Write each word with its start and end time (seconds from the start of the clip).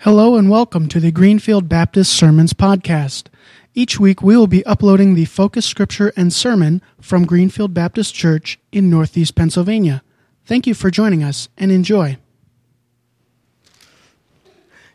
Hello 0.00 0.36
and 0.36 0.50
welcome 0.50 0.88
to 0.88 1.00
the 1.00 1.10
Greenfield 1.10 1.70
Baptist 1.70 2.12
Sermons 2.12 2.52
Podcast. 2.52 3.28
Each 3.74 3.98
week 3.98 4.22
we 4.22 4.36
will 4.36 4.46
be 4.46 4.64
uploading 4.66 5.14
the 5.14 5.24
focus 5.24 5.64
scripture 5.64 6.12
and 6.16 6.30
sermon 6.32 6.82
from 7.00 7.24
Greenfield 7.24 7.72
Baptist 7.72 8.14
Church 8.14 8.60
in 8.70 8.90
Northeast 8.90 9.34
Pennsylvania. 9.34 10.02
Thank 10.44 10.66
you 10.66 10.74
for 10.74 10.90
joining 10.90 11.24
us 11.24 11.48
and 11.56 11.72
enjoy. 11.72 12.18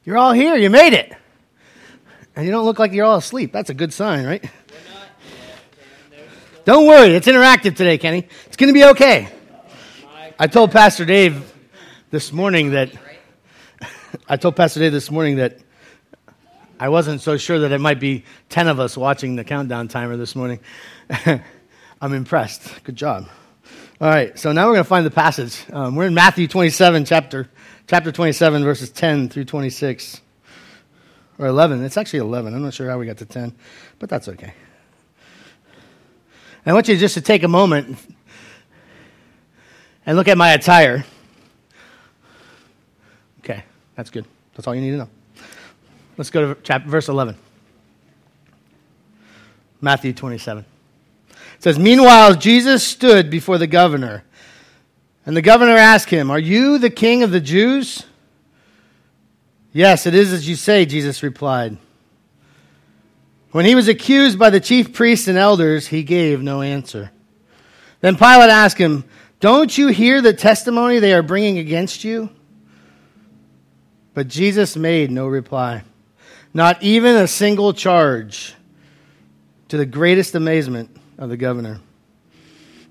You're 0.03 0.17
all 0.17 0.33
here. 0.33 0.55
You 0.55 0.69
made 0.69 0.93
it. 0.93 1.11
And 2.35 2.45
you 2.45 2.51
don't 2.51 2.63
look 2.63 2.77
like 2.77 2.93
you're 2.93 3.05
all 3.05 3.17
asleep. 3.17 3.51
That's 3.51 3.71
a 3.71 3.73
good 3.73 3.91
sign, 3.91 4.25
right? 4.25 4.49
Don't 6.63 6.85
worry. 6.85 7.15
It's 7.15 7.27
interactive 7.27 7.75
today, 7.75 7.97
Kenny. 7.97 8.27
It's 8.45 8.55
going 8.55 8.69
to 8.69 8.73
be 8.73 8.85
okay. 8.85 9.29
I 10.37 10.45
told 10.45 10.71
Pastor 10.71 11.05
Dave 11.05 11.51
this 12.11 12.31
morning 12.31 12.71
that 12.71 12.91
I 14.27 14.37
told 14.37 14.55
Pastor 14.55 14.79
Dave 14.79 14.91
this 14.91 15.11
morning 15.11 15.37
that 15.37 15.59
I 16.79 16.89
wasn't 16.89 17.21
so 17.21 17.37
sure 17.37 17.59
that 17.59 17.71
it 17.71 17.79
might 17.79 17.99
be 17.99 18.25
10 18.49 18.67
of 18.67 18.79
us 18.79 18.97
watching 18.97 19.35
the 19.35 19.43
countdown 19.43 19.87
timer 19.87 20.17
this 20.17 20.35
morning. 20.35 20.59
I'm 22.01 22.13
impressed. 22.13 22.83
Good 22.83 22.95
job. 22.95 23.29
All 24.01 24.09
right, 24.09 24.37
so 24.37 24.51
now 24.51 24.65
we're 24.65 24.73
going 24.73 24.83
to 24.83 24.89
find 24.89 25.05
the 25.05 25.11
passage. 25.11 25.63
Um, 25.71 25.95
we're 25.95 26.07
in 26.07 26.15
Matthew 26.15 26.47
27, 26.47 27.05
chapter, 27.05 27.47
chapter 27.87 28.11
27, 28.11 28.63
verses 28.63 28.89
10 28.89 29.29
through 29.29 29.45
26. 29.45 30.21
Or 31.37 31.47
11. 31.47 31.83
It's 31.83 31.97
actually 31.97 32.19
11. 32.19 32.53
I'm 32.53 32.63
not 32.63 32.73
sure 32.73 32.89
how 32.89 32.97
we 32.97 33.05
got 33.05 33.17
to 33.17 33.25
10, 33.25 33.55
but 33.99 34.09
that's 34.09 34.27
okay. 34.27 34.53
I 36.65 36.73
want 36.73 36.87
you 36.87 36.97
just 36.97 37.15
to 37.15 37.21
take 37.21 37.43
a 37.43 37.47
moment 37.47 37.97
and 40.05 40.17
look 40.17 40.27
at 40.27 40.37
my 40.37 40.51
attire. 40.53 41.05
That's 44.01 44.09
good. 44.09 44.25
That's 44.55 44.65
all 44.65 44.73
you 44.73 44.81
need 44.81 44.89
to 44.89 44.97
know. 44.97 45.09
Let's 46.17 46.31
go 46.31 46.55
to 46.55 46.61
chapter, 46.63 46.89
verse 46.89 47.07
11. 47.07 47.37
Matthew 49.79 50.11
27. 50.11 50.65
It 51.29 51.37
says, 51.59 51.77
Meanwhile, 51.77 52.33
Jesus 52.37 52.83
stood 52.83 53.29
before 53.29 53.59
the 53.59 53.67
governor, 53.67 54.23
and 55.23 55.37
the 55.37 55.43
governor 55.43 55.75
asked 55.75 56.09
him, 56.09 56.31
Are 56.31 56.39
you 56.39 56.79
the 56.79 56.89
king 56.89 57.21
of 57.21 57.29
the 57.29 57.39
Jews? 57.39 58.03
Yes, 59.71 60.07
it 60.07 60.15
is 60.15 60.33
as 60.33 60.49
you 60.49 60.55
say, 60.55 60.87
Jesus 60.87 61.21
replied. 61.21 61.77
When 63.51 63.65
he 63.65 63.75
was 63.75 63.87
accused 63.87 64.39
by 64.39 64.49
the 64.49 64.59
chief 64.59 64.93
priests 64.93 65.27
and 65.27 65.37
elders, 65.37 65.85
he 65.85 66.01
gave 66.01 66.41
no 66.41 66.63
answer. 66.63 67.11
Then 67.99 68.15
Pilate 68.15 68.49
asked 68.49 68.79
him, 68.79 69.03
Don't 69.39 69.77
you 69.77 69.89
hear 69.89 70.23
the 70.23 70.33
testimony 70.33 70.97
they 70.97 71.13
are 71.13 71.21
bringing 71.21 71.59
against 71.59 72.03
you? 72.03 72.31
But 74.13 74.27
Jesus 74.27 74.75
made 74.75 75.09
no 75.11 75.27
reply, 75.27 75.83
not 76.53 76.81
even 76.83 77.15
a 77.15 77.27
single 77.27 77.73
charge, 77.73 78.55
to 79.69 79.77
the 79.77 79.85
greatest 79.85 80.35
amazement 80.35 80.89
of 81.17 81.29
the 81.29 81.37
governor. 81.37 81.79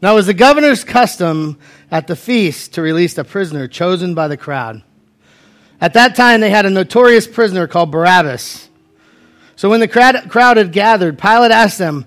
Now, 0.01 0.13
it 0.13 0.17
was 0.17 0.27
the 0.27 0.35
governor's 0.35 0.83
custom 0.83 1.59
at 1.91 2.07
the 2.07 2.17
feast 2.17 2.75
to 2.75 2.83
release 2.83 3.19
a 3.19 3.25
prisoner 3.25 3.69
chosen 3.69 4.15
by 4.15 4.29
the 4.29 4.37
crowd. 4.39 4.83
At 5.79 5.93
that 5.93 6.17
time, 6.17 6.41
they 6.41 6.51
had 6.51 6.65
a 6.65 6.71
notorious 6.71 7.27
prisoner 7.27 7.67
called 7.67 7.91
Barabbas. 7.91 8.71
So 9.57 9.69
when 9.69 9.81
the 9.81 9.89
crowd 9.89 10.57
had 10.57 10.73
gathered, 10.73 11.19
Pilate 11.19 11.51
asked 11.51 11.79
them, 11.79 12.07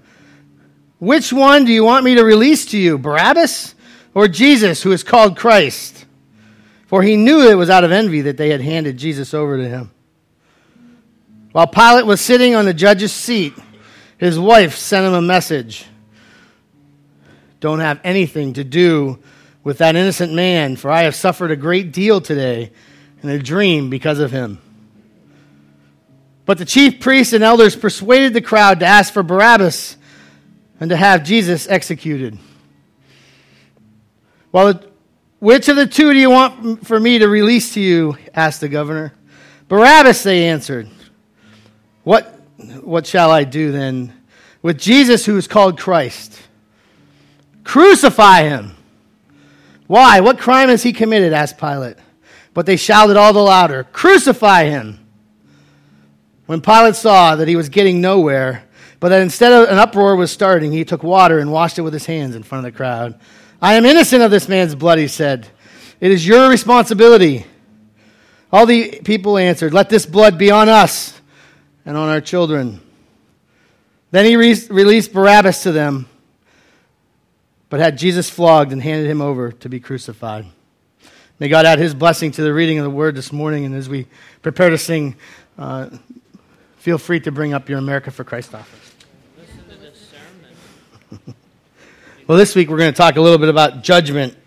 Which 0.97 1.31
one 1.31 1.65
do 1.65 1.71
you 1.71 1.83
want 1.83 2.03
me 2.03 2.15
to 2.15 2.23
release 2.23 2.65
to 2.67 2.79
you, 2.79 2.97
Barabbas 2.97 3.75
or 4.15 4.27
Jesus, 4.27 4.81
who 4.81 4.91
is 4.91 5.03
called 5.03 5.37
Christ? 5.37 6.05
For 6.85 7.01
he 7.01 7.15
knew 7.15 7.49
it 7.49 7.55
was 7.55 7.69
out 7.69 7.83
of 7.83 7.91
envy 7.91 8.21
that 8.21 8.37
they 8.37 8.49
had 8.49 8.61
handed 8.61 8.97
Jesus 8.97 9.33
over 9.33 9.57
to 9.57 9.67
him. 9.67 9.91
While 11.51 11.67
Pilate 11.67 12.05
was 12.05 12.19
sitting 12.19 12.55
on 12.55 12.65
the 12.65 12.73
judge's 12.73 13.11
seat, 13.11 13.53
his 14.17 14.39
wife 14.39 14.75
sent 14.75 15.05
him 15.05 15.13
a 15.13 15.21
message 15.21 15.85
Don't 17.59 17.79
have 17.79 17.99
anything 18.03 18.53
to 18.53 18.63
do 18.63 19.19
with 19.63 19.77
that 19.77 19.95
innocent 19.95 20.33
man, 20.33 20.75
for 20.75 20.91
I 20.91 21.03
have 21.03 21.15
suffered 21.15 21.51
a 21.51 21.55
great 21.55 21.93
deal 21.93 22.19
today 22.19 22.71
in 23.21 23.29
a 23.29 23.39
dream 23.39 23.89
because 23.89 24.19
of 24.19 24.31
him. 24.31 24.59
But 26.45 26.57
the 26.57 26.65
chief 26.65 26.99
priests 26.99 27.33
and 27.33 27.43
elders 27.43 27.75
persuaded 27.75 28.33
the 28.33 28.41
crowd 28.41 28.81
to 28.81 28.85
ask 28.85 29.13
for 29.13 29.23
Barabbas 29.23 29.95
and 30.79 30.89
to 30.89 30.97
have 30.97 31.23
Jesus 31.23 31.67
executed. 31.67 32.37
Well, 34.51 34.81
which 35.43 35.67
of 35.67 35.75
the 35.75 35.85
two 35.85 36.13
do 36.13 36.17
you 36.17 36.29
want 36.29 36.87
for 36.87 36.97
me 36.97 37.19
to 37.19 37.27
release 37.27 37.73
to 37.73 37.81
you? 37.81 38.17
asked 38.33 38.61
the 38.61 38.69
governor. 38.69 39.13
Barabbas, 39.67 40.23
they 40.23 40.47
answered. 40.47 40.89
What, 42.05 42.39
what 42.81 43.05
shall 43.05 43.29
I 43.29 43.43
do 43.43 43.73
then 43.73 44.13
with 44.61 44.79
Jesus 44.79 45.25
who 45.25 45.35
is 45.35 45.49
called 45.49 45.77
Christ? 45.77 46.39
Crucify 47.65 48.43
him. 48.43 48.77
Why? 49.87 50.21
What 50.21 50.39
crime 50.39 50.69
has 50.69 50.81
he 50.81 50.93
committed? 50.93 51.33
asked 51.33 51.57
Pilate. 51.57 51.97
But 52.53 52.65
they 52.65 52.77
shouted 52.77 53.17
all 53.17 53.33
the 53.33 53.41
louder, 53.41 53.83
Crucify 53.83 54.63
him. 54.63 55.05
When 56.45 56.61
Pilate 56.61 56.95
saw 56.95 57.35
that 57.35 57.49
he 57.49 57.57
was 57.57 57.67
getting 57.67 57.99
nowhere, 57.99 58.63
but 59.01 59.09
that 59.09 59.21
instead 59.21 59.51
of 59.51 59.67
an 59.67 59.77
uproar 59.77 60.15
was 60.15 60.31
starting, 60.31 60.71
he 60.71 60.85
took 60.85 61.03
water 61.03 61.39
and 61.39 61.51
washed 61.51 61.77
it 61.77 61.81
with 61.81 61.91
his 61.91 62.05
hands 62.05 62.33
in 62.33 62.43
front 62.43 62.65
of 62.65 62.71
the 62.71 62.77
crowd. 62.77 63.19
I 63.63 63.75
am 63.75 63.85
innocent 63.85 64.21
of 64.21 64.29
this 64.29 64.49
man's 64.49 64.75
blood, 64.75 64.97
he 64.99 65.07
said. 65.07 65.47
It 66.01 66.11
is 66.11 66.27
your 66.27 66.49
responsibility. 66.49 67.45
All 68.51 68.65
the 68.65 68.99
people 69.05 69.37
answered, 69.37 69.73
Let 69.73 69.89
this 69.89 70.05
blood 70.05 70.37
be 70.37 70.51
on 70.51 70.67
us 70.67 71.21
and 71.85 71.95
on 71.95 72.09
our 72.09 72.19
children. 72.19 72.81
Then 74.11 74.25
he 74.25 74.35
re- 74.35 74.67
released 74.69 75.13
Barabbas 75.13 75.63
to 75.63 75.71
them, 75.71 76.09
but 77.69 77.79
had 77.79 77.97
Jesus 77.97 78.29
flogged 78.29 78.73
and 78.73 78.83
handed 78.83 79.09
him 79.09 79.21
over 79.21 79.53
to 79.53 79.69
be 79.69 79.79
crucified. 79.79 80.45
May 81.39 81.47
God 81.47 81.65
add 81.65 81.79
his 81.79 81.93
blessing 81.93 82.31
to 82.31 82.41
the 82.41 82.53
reading 82.53 82.79
of 82.79 82.83
the 82.83 82.89
word 82.89 83.15
this 83.15 83.31
morning. 83.31 83.63
And 83.63 83.73
as 83.75 83.87
we 83.87 84.07
prepare 84.41 84.71
to 84.71 84.77
sing, 84.77 85.15
uh, 85.57 85.89
feel 86.75 86.97
free 86.97 87.21
to 87.21 87.31
bring 87.31 87.53
up 87.53 87.69
your 87.69 87.79
America 87.79 88.11
for 88.11 88.25
Christ 88.25 88.53
office. 88.53 88.93
Well, 92.25 92.37
this 92.37 92.55
week 92.55 92.69
we're 92.69 92.77
going 92.77 92.93
to 92.93 92.97
talk 92.97 93.17
a 93.17 93.21
little 93.21 93.37
bit 93.37 93.49
about 93.49 93.83
judgment. 93.83 94.37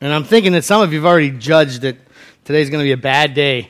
And 0.00 0.10
I'm 0.10 0.24
thinking 0.24 0.52
that 0.52 0.64
some 0.64 0.80
of 0.80 0.90
you 0.90 1.00
have 1.00 1.06
already 1.06 1.32
judged 1.32 1.82
that 1.82 1.98
today's 2.46 2.70
going 2.70 2.82
to 2.82 2.88
be 2.88 2.92
a 2.92 2.96
bad 2.96 3.34
day. 3.34 3.68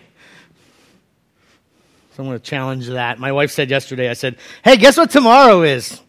So 2.13 2.23
I'm 2.23 2.29
going 2.29 2.39
to 2.39 2.45
challenge 2.45 2.87
that. 2.87 3.19
My 3.19 3.33
wife 3.33 3.51
said 3.51 3.71
yesterday, 3.71 4.09
I 4.09 4.13
said, 4.13 4.37
Hey, 4.63 4.77
guess 4.77 4.97
what 4.97 5.11
tomorrow 5.11 5.63
is? 5.63 6.01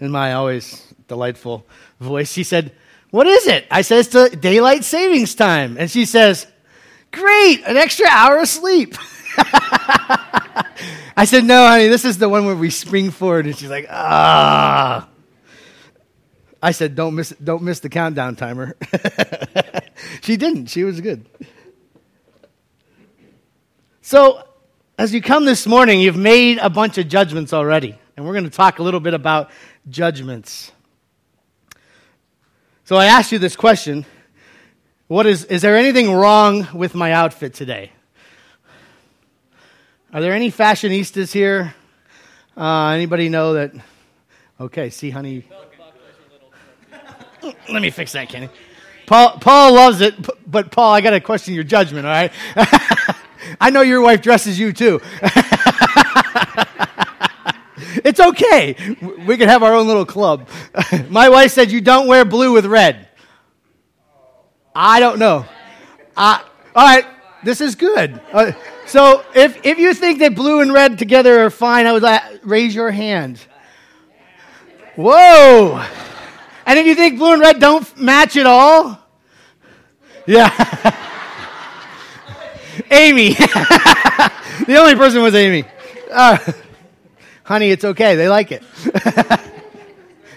In 0.00 0.10
my 0.10 0.32
always 0.32 0.92
delightful 1.06 1.64
voice, 2.00 2.32
she 2.32 2.42
said, 2.42 2.72
What 3.10 3.28
is 3.28 3.46
it? 3.46 3.64
I 3.70 3.82
said, 3.82 4.08
It's 4.12 4.36
daylight 4.36 4.82
savings 4.82 5.36
time. 5.36 5.76
And 5.78 5.88
she 5.88 6.04
says, 6.04 6.48
Great, 7.12 7.62
an 7.64 7.76
extra 7.76 8.08
hour 8.08 8.38
of 8.38 8.48
sleep. 8.48 8.96
I 11.16 11.24
said, 11.24 11.44
No, 11.44 11.66
honey, 11.66 11.88
this 11.88 12.04
is 12.04 12.18
the 12.18 12.28
one 12.28 12.46
where 12.46 12.56
we 12.56 12.70
spring 12.70 13.10
forward. 13.10 13.46
And 13.46 13.56
she's 13.56 13.70
like, 13.70 13.86
Ah. 13.90 15.08
I 16.62 16.70
said, 16.72 16.94
Don't 16.94 17.14
miss, 17.14 17.30
don't 17.42 17.62
miss 17.62 17.80
the 17.80 17.88
countdown 17.88 18.36
timer. 18.36 18.76
she 20.22 20.36
didn't. 20.36 20.66
She 20.66 20.84
was 20.84 21.00
good. 21.00 21.26
So, 24.02 24.42
as 24.98 25.14
you 25.14 25.22
come 25.22 25.44
this 25.44 25.66
morning, 25.66 26.00
you've 26.00 26.16
made 26.16 26.58
a 26.58 26.68
bunch 26.68 26.98
of 26.98 27.08
judgments 27.08 27.52
already. 27.52 27.98
And 28.16 28.26
we're 28.26 28.32
going 28.32 28.44
to 28.44 28.50
talk 28.50 28.78
a 28.78 28.82
little 28.82 29.00
bit 29.00 29.14
about 29.14 29.50
judgments. 29.88 30.70
So, 32.84 32.96
I 32.96 33.06
asked 33.06 33.32
you 33.32 33.38
this 33.38 33.56
question 33.56 34.04
what 35.08 35.26
is, 35.26 35.44
is 35.44 35.60
there 35.60 35.76
anything 35.76 36.10
wrong 36.10 36.66
with 36.72 36.94
my 36.94 37.12
outfit 37.12 37.52
today? 37.52 37.92
Are 40.14 40.20
there 40.20 40.34
any 40.34 40.52
fashionistas 40.52 41.32
here? 41.32 41.74
Uh, 42.54 42.88
anybody 42.88 43.30
know 43.30 43.54
that? 43.54 43.72
Okay, 44.60 44.90
see, 44.90 45.08
honey. 45.08 45.44
Let 47.70 47.80
me 47.80 47.88
fix 47.88 48.12
that, 48.12 48.28
Kenny. 48.28 48.50
Paul, 49.06 49.38
Paul 49.38 49.72
loves 49.72 50.02
it, 50.02 50.14
but 50.46 50.70
Paul, 50.70 50.92
I 50.92 51.00
got 51.00 51.10
to 51.10 51.20
question 51.20 51.54
your 51.54 51.64
judgment, 51.64 52.06
all 52.06 52.12
right? 52.12 52.30
I 53.60 53.70
know 53.70 53.80
your 53.80 54.02
wife 54.02 54.20
dresses 54.20 54.58
you 54.58 54.74
too. 54.74 55.00
it's 58.04 58.20
okay. 58.20 58.76
We 59.26 59.38
can 59.38 59.48
have 59.48 59.62
our 59.62 59.74
own 59.74 59.86
little 59.86 60.06
club. 60.06 60.46
My 61.08 61.30
wife 61.30 61.52
said 61.52 61.70
you 61.70 61.80
don't 61.80 62.06
wear 62.06 62.26
blue 62.26 62.52
with 62.52 62.66
red. 62.66 63.08
I 64.74 65.00
don't 65.00 65.18
know. 65.18 65.46
Uh, 66.16 66.38
all 66.74 66.86
right, 66.86 67.06
this 67.44 67.60
is 67.60 67.74
good. 67.74 68.20
Uh, 68.32 68.52
so 68.86 69.24
if, 69.34 69.64
if 69.64 69.78
you 69.78 69.94
think 69.94 70.18
that 70.20 70.34
blue 70.34 70.60
and 70.60 70.72
red 70.72 70.98
together 70.98 71.44
are 71.44 71.50
fine, 71.50 71.86
I 71.86 71.92
would 71.92 72.02
like, 72.02 72.22
raise 72.42 72.74
your 72.74 72.90
hand. 72.90 73.40
Whoa. 74.96 75.84
And 76.66 76.78
if 76.78 76.86
you 76.86 76.94
think 76.94 77.18
blue 77.18 77.32
and 77.32 77.40
red 77.40 77.58
don't 77.58 77.98
match 77.98 78.36
at 78.36 78.46
all, 78.46 78.98
yeah. 80.26 80.50
Amy. 82.90 83.30
the 83.34 84.76
only 84.78 84.94
person 84.94 85.22
was 85.22 85.34
Amy. 85.34 85.64
Uh, 86.10 86.38
honey, 87.44 87.70
it's 87.70 87.84
okay. 87.84 88.16
They 88.16 88.28
like 88.28 88.52
it. 88.52 88.62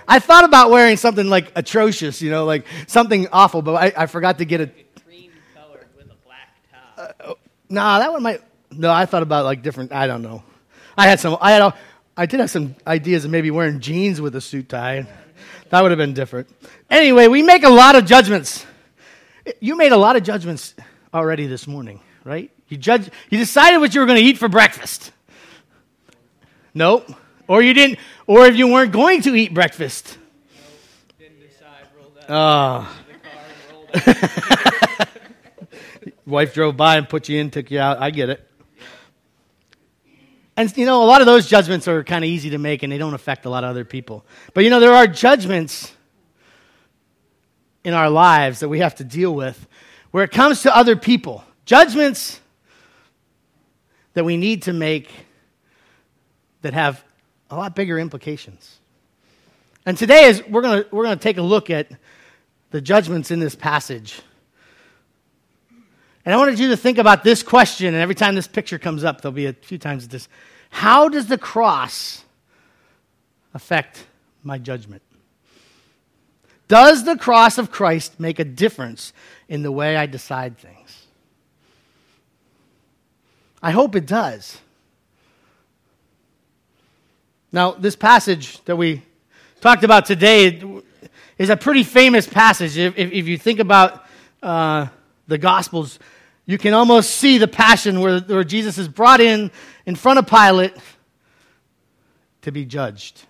I 0.08 0.20
thought 0.20 0.44
about 0.44 0.70
wearing 0.70 0.98
something 0.98 1.30
like 1.30 1.52
atrocious, 1.56 2.22
you 2.22 2.30
know, 2.30 2.46
like 2.46 2.66
something 2.88 3.28
awful, 3.32 3.62
but 3.62 3.76
I, 3.76 4.04
I 4.04 4.06
forgot 4.06 4.38
to 4.38 4.46
get 4.46 4.62
a. 4.62 4.68
Cream 5.04 5.32
colored 5.54 5.88
with 5.98 6.08
a 6.08 6.16
black 6.26 6.56
top. 6.72 7.16
Uh, 7.20 7.34
nah, 7.70 8.00
that 8.00 8.12
one 8.12 8.24
might. 8.24 8.42
No, 8.72 8.92
I 8.92 9.06
thought 9.06 9.24
about 9.24 9.46
like 9.46 9.62
different. 9.62 9.92
I 9.92 10.08
don't 10.08 10.22
know. 10.22 10.44
I 10.98 11.08
had 11.08 11.20
some. 11.20 11.38
I 11.42 11.52
had. 11.52 11.74
I 12.18 12.26
did 12.26 12.40
have 12.40 12.50
some 12.50 12.76
ideas 12.88 13.26
of 13.26 13.32
maybe 13.32 13.52
wearing 13.52 13.80
jeans 13.80 14.22
with 14.22 14.36
a 14.36 14.42
suit 14.42 14.70
tie. 14.70 15.06
That 15.70 15.82
would 15.82 15.92
have 15.92 15.98
been 15.98 16.14
different. 16.14 16.48
Anyway, 16.90 17.28
we 17.28 17.42
make 17.42 17.64
a 17.64 17.70
lot 17.70 17.96
of 17.96 18.06
judgments. 18.06 18.66
You 19.60 19.76
made 19.76 19.92
a 19.92 19.98
lot 19.98 20.16
of 20.16 20.24
judgments 20.24 20.76
already 21.14 21.48
this 21.48 21.68
morning, 21.68 22.00
right? 22.24 22.52
You 22.70 22.78
judge. 22.78 23.10
You 23.30 23.38
decided 23.38 23.80
what 23.80 23.94
you 23.94 24.00
were 24.02 24.08
going 24.08 24.20
to 24.20 24.24
eat 24.24 24.38
for 24.38 24.48
breakfast. 24.48 25.12
Nope. 26.74 27.10
Or 27.48 27.62
you 27.62 27.74
didn't. 27.74 28.00
Or 28.28 28.46
if 28.46 28.56
you 28.56 28.68
weren't 28.68 28.92
going 28.92 29.22
to 29.24 29.36
eat 29.36 29.54
breakfast. 29.54 30.18
Didn't 31.20 31.40
decide, 31.40 31.88
rolled 31.98 32.18
out 32.30 32.88
Oh. 32.88 32.98
the 33.08 33.14
car 33.20 33.44
and 33.70 33.72
rolled 33.72 35.00
out. 35.00 36.14
Wife 36.26 36.54
drove 36.54 36.76
by 36.76 36.98
and 36.98 37.08
put 37.08 37.30
you 37.30 37.40
in, 37.40 37.52
took 37.52 37.70
you 37.70 37.80
out. 37.80 38.02
I 38.02 38.10
get 38.10 38.30
it. 38.30 38.48
And 40.58 40.76
you 40.78 40.86
know, 40.86 41.04
a 41.04 41.06
lot 41.06 41.22
of 41.22 41.28
those 41.28 41.48
judgments 41.48 41.88
are 41.88 42.04
kind 42.04 42.24
of 42.24 42.30
easy 42.30 42.52
to 42.52 42.58
make 42.58 42.84
and 42.84 42.92
they 42.92 42.98
don't 42.98 43.14
affect 43.14 43.46
a 43.46 43.50
lot 43.50 43.64
of 43.64 43.70
other 43.70 43.86
people. 43.86 44.26
But 44.54 44.64
you 44.64 44.70
know, 44.70 44.80
there 44.80 44.94
are 44.94 45.06
judgments 45.06 45.94
in 47.84 47.94
our 47.94 48.10
lives 48.10 48.62
that 48.62 48.70
we 48.70 48.80
have 48.80 48.96
to 48.96 49.04
deal 49.04 49.34
with 49.34 49.68
where 50.12 50.24
it 50.24 50.32
comes 50.32 50.62
to 50.64 50.76
other 50.76 50.96
people. 50.96 51.44
Judgments 51.66 52.40
that 54.14 54.24
we 54.24 54.38
need 54.38 54.64
to 54.64 54.74
make 54.74 55.12
that 56.62 56.74
have 56.74 57.04
a 57.50 57.56
lot 57.56 57.76
bigger 57.76 58.00
implications. 58.00 58.80
And 59.86 59.98
today 59.98 60.26
is 60.26 60.42
we're 60.48 60.62
going 60.62 60.84
to 60.84 60.90
we're 60.96 61.04
going 61.04 61.18
to 61.18 61.22
take 61.22 61.38
a 61.38 61.44
look 61.44 61.70
at 61.70 61.90
the 62.72 62.82
judgments 62.82 63.30
in 63.30 63.40
this 63.40 63.56
passage. 63.56 64.22
And 66.26 66.34
I 66.34 66.38
wanted 66.38 66.58
you 66.58 66.70
to 66.70 66.78
think 66.78 66.98
about 66.98 67.24
this 67.24 67.44
question, 67.44 67.88
and 67.88 67.98
every 67.98 68.16
time 68.16 68.34
this 68.34 68.48
picture 68.48 68.80
comes 68.80 69.04
up, 69.04 69.22
there'll 69.22 69.34
be 69.34 69.46
a 69.46 69.54
few 69.54 69.78
times 69.78 70.08
this. 70.08 70.28
How 70.72 71.08
does 71.08 71.28
the 71.28 71.38
cross 71.38 72.24
affect 73.54 74.06
my 74.44 74.58
judgment? 74.58 75.04
Does 76.68 77.04
the 77.06 77.16
cross 77.16 77.60
of 77.60 77.70
Christ 77.72 78.20
make 78.20 78.40
a 78.40 78.44
difference 78.44 79.14
in 79.48 79.62
the 79.62 79.72
way 79.72 79.96
I 79.96 80.08
decide 80.08 80.58
things? 80.58 81.06
I 83.62 83.72
hope 83.72 83.96
it 83.96 84.08
does. 84.08 84.60
Now, 87.52 87.72
this 87.72 87.96
passage 87.96 88.64
that 88.66 88.76
we 88.76 89.04
talked 89.62 89.84
about 89.84 90.06
today 90.06 90.62
is 91.38 91.50
a 91.50 91.56
pretty 91.56 91.84
famous 91.84 92.28
passage. 92.28 92.78
If, 92.78 92.98
if, 92.98 93.28
you 93.28 93.38
think 93.38 93.60
about 93.60 94.06
uh, 94.44 94.88
the 95.28 95.38
Gospels, 95.38 96.00
you 96.46 96.58
can 96.58 96.74
almost 96.74 97.12
see 97.12 97.38
the 97.38 97.48
passion 97.48 98.02
where, 98.02 98.20
where 98.20 98.44
Jesus 98.44 98.78
is 98.78 98.88
brought 98.88 99.22
in 99.22 99.52
in 99.86 99.96
front 99.96 100.20
of 100.20 100.28
Pilate 100.28 100.74
to 102.42 102.52
be 102.52 102.66
judged. 102.66 103.24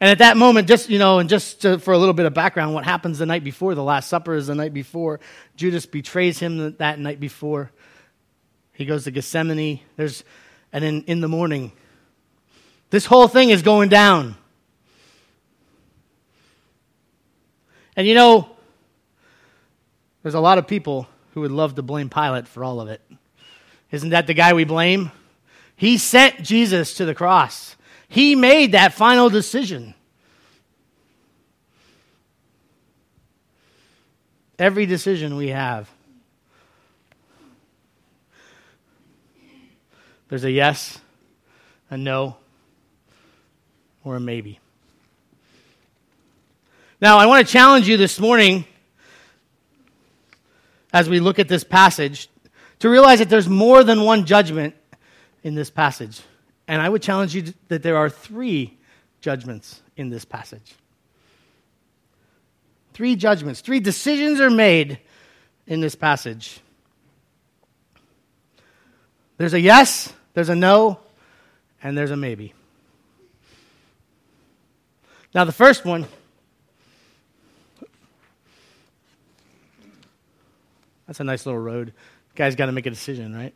And 0.00 0.08
at 0.08 0.18
that 0.18 0.36
moment, 0.36 0.66
just, 0.66 0.88
you 0.88 0.98
know, 0.98 1.18
and 1.18 1.28
just 1.28 1.62
to, 1.62 1.78
for 1.78 1.92
a 1.92 1.98
little 1.98 2.14
bit 2.14 2.24
of 2.24 2.32
background, 2.32 2.74
what 2.74 2.84
happens 2.84 3.18
the 3.18 3.26
night 3.26 3.44
before? 3.44 3.74
The 3.74 3.82
Last 3.82 4.08
Supper 4.08 4.34
is 4.34 4.46
the 4.46 4.54
night 4.54 4.72
before. 4.72 5.20
Judas 5.56 5.84
betrays 5.84 6.38
him 6.38 6.74
that 6.76 6.98
night 6.98 7.20
before. 7.20 7.70
He 8.72 8.86
goes 8.86 9.04
to 9.04 9.10
Gethsemane. 9.10 9.80
There's, 9.96 10.24
and 10.72 10.82
then 10.82 11.04
in 11.06 11.20
the 11.20 11.28
morning, 11.28 11.72
this 12.88 13.04
whole 13.04 13.28
thing 13.28 13.50
is 13.50 13.60
going 13.60 13.90
down. 13.90 14.36
And 17.94 18.06
you 18.06 18.14
know, 18.14 18.48
there's 20.22 20.34
a 20.34 20.40
lot 20.40 20.58
of 20.58 20.66
people 20.66 21.08
who 21.34 21.40
would 21.42 21.50
love 21.50 21.76
to 21.76 21.82
blame 21.82 22.10
Pilate 22.10 22.48
for 22.48 22.64
all 22.64 22.80
of 22.80 22.88
it. 22.88 23.00
Isn't 23.90 24.10
that 24.10 24.26
the 24.26 24.34
guy 24.34 24.52
we 24.52 24.64
blame? 24.64 25.10
He 25.76 25.98
sent 25.98 26.42
Jesus 26.42 26.94
to 26.94 27.04
the 27.04 27.14
cross. 27.14 27.76
He 28.08 28.34
made 28.34 28.72
that 28.72 28.92
final 28.92 29.30
decision. 29.30 29.94
Every 34.58 34.84
decision 34.84 35.36
we 35.36 35.48
have, 35.48 35.88
there's 40.28 40.44
a 40.44 40.50
yes, 40.50 40.98
a 41.90 41.96
no, 41.96 42.36
or 44.04 44.16
a 44.16 44.20
maybe. 44.20 44.60
Now, 47.00 47.16
I 47.16 47.24
want 47.24 47.46
to 47.46 47.50
challenge 47.50 47.88
you 47.88 47.96
this 47.96 48.20
morning 48.20 48.66
as 50.92 51.08
we 51.08 51.20
look 51.20 51.38
at 51.38 51.48
this 51.48 51.64
passage 51.64 52.28
to 52.80 52.88
realize 52.88 53.18
that 53.18 53.28
there's 53.28 53.48
more 53.48 53.84
than 53.84 54.02
one 54.02 54.26
judgment 54.26 54.74
in 55.42 55.54
this 55.54 55.70
passage. 55.70 56.20
And 56.66 56.80
I 56.80 56.88
would 56.88 57.02
challenge 57.02 57.34
you 57.34 57.52
that 57.68 57.82
there 57.82 57.96
are 57.96 58.10
three 58.10 58.78
judgments 59.20 59.82
in 59.96 60.10
this 60.10 60.24
passage. 60.24 60.74
Three 62.94 63.16
judgments, 63.16 63.60
three 63.60 63.80
decisions 63.80 64.40
are 64.40 64.50
made 64.50 64.98
in 65.66 65.80
this 65.80 65.94
passage. 65.94 66.60
There's 69.36 69.54
a 69.54 69.60
yes, 69.60 70.12
there's 70.34 70.48
a 70.48 70.54
no, 70.54 71.00
and 71.82 71.96
there's 71.96 72.10
a 72.10 72.16
maybe. 72.16 72.52
Now, 75.34 75.44
the 75.44 75.52
first 75.52 75.84
one 75.84 76.06
That's 81.10 81.18
a 81.18 81.24
nice 81.24 81.44
little 81.44 81.60
road. 81.60 81.92
Guy's 82.36 82.54
got 82.54 82.66
to 82.66 82.72
make 82.72 82.86
a 82.86 82.90
decision, 82.90 83.34
right? 83.34 83.52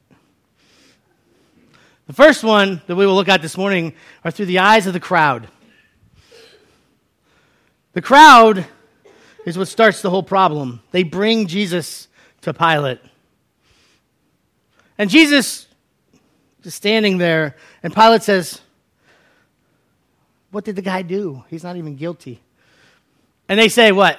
The 2.08 2.12
first 2.12 2.42
one 2.42 2.82
that 2.88 2.96
we 2.96 3.06
will 3.06 3.14
look 3.14 3.28
at 3.28 3.42
this 3.42 3.56
morning 3.56 3.94
are 4.24 4.32
through 4.32 4.46
the 4.46 4.58
eyes 4.58 4.88
of 4.88 4.92
the 4.92 4.98
crowd. 4.98 5.46
The 7.92 8.02
crowd 8.02 8.66
is 9.46 9.56
what 9.56 9.68
starts 9.68 10.02
the 10.02 10.10
whole 10.10 10.24
problem. 10.24 10.82
They 10.90 11.04
bring 11.04 11.46
Jesus 11.46 12.08
to 12.40 12.52
Pilate. 12.52 12.98
And 14.98 15.08
Jesus 15.08 15.68
is 16.64 16.74
standing 16.74 17.18
there, 17.18 17.54
and 17.84 17.94
Pilate 17.94 18.24
says, 18.24 18.60
What 20.50 20.64
did 20.64 20.74
the 20.74 20.82
guy 20.82 21.02
do? 21.02 21.44
He's 21.50 21.62
not 21.62 21.76
even 21.76 21.94
guilty. 21.94 22.40
And 23.48 23.60
they 23.60 23.68
say, 23.68 23.92
What? 23.92 24.18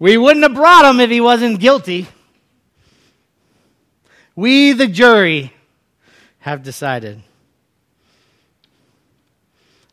We 0.00 0.16
wouldn't 0.16 0.42
have 0.42 0.54
brought 0.54 0.84
him 0.84 0.98
if 0.98 1.10
he 1.10 1.20
wasn't 1.20 1.60
guilty. 1.60 2.08
We, 4.36 4.72
the 4.72 4.86
jury, 4.86 5.52
have 6.40 6.62
decided. 6.62 7.22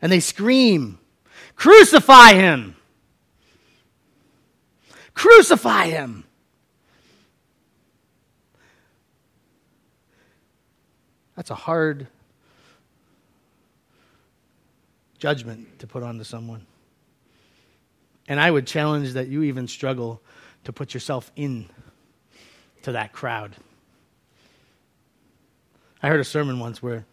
And 0.01 0.11
they 0.11 0.19
scream, 0.19 0.99
Crucify 1.55 2.33
him! 2.33 2.75
Crucify 5.13 5.87
him! 5.87 6.23
That's 11.35 11.51
a 11.51 11.55
hard 11.55 12.07
judgment 15.19 15.79
to 15.79 15.87
put 15.87 16.03
onto 16.03 16.23
someone. 16.23 16.65
And 18.27 18.39
I 18.39 18.51
would 18.51 18.67
challenge 18.67 19.13
that 19.13 19.27
you 19.27 19.43
even 19.43 19.67
struggle 19.67 20.21
to 20.63 20.73
put 20.73 20.93
yourself 20.93 21.31
in 21.35 21.67
to 22.83 22.91
that 22.91 23.13
crowd. 23.13 23.55
I 26.01 26.07
heard 26.07 26.19
a 26.19 26.25
sermon 26.25 26.59
once 26.59 26.81
where 26.81 27.05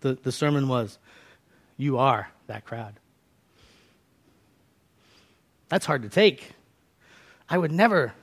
the, 0.00 0.14
the 0.14 0.32
sermon 0.32 0.68
was, 0.68 0.98
You 1.76 1.98
are 1.98 2.30
that 2.46 2.64
crowd. 2.64 2.94
That's 5.68 5.86
hard 5.86 6.02
to 6.02 6.08
take. 6.08 6.52
I 7.48 7.58
would 7.58 7.72
never 7.72 8.14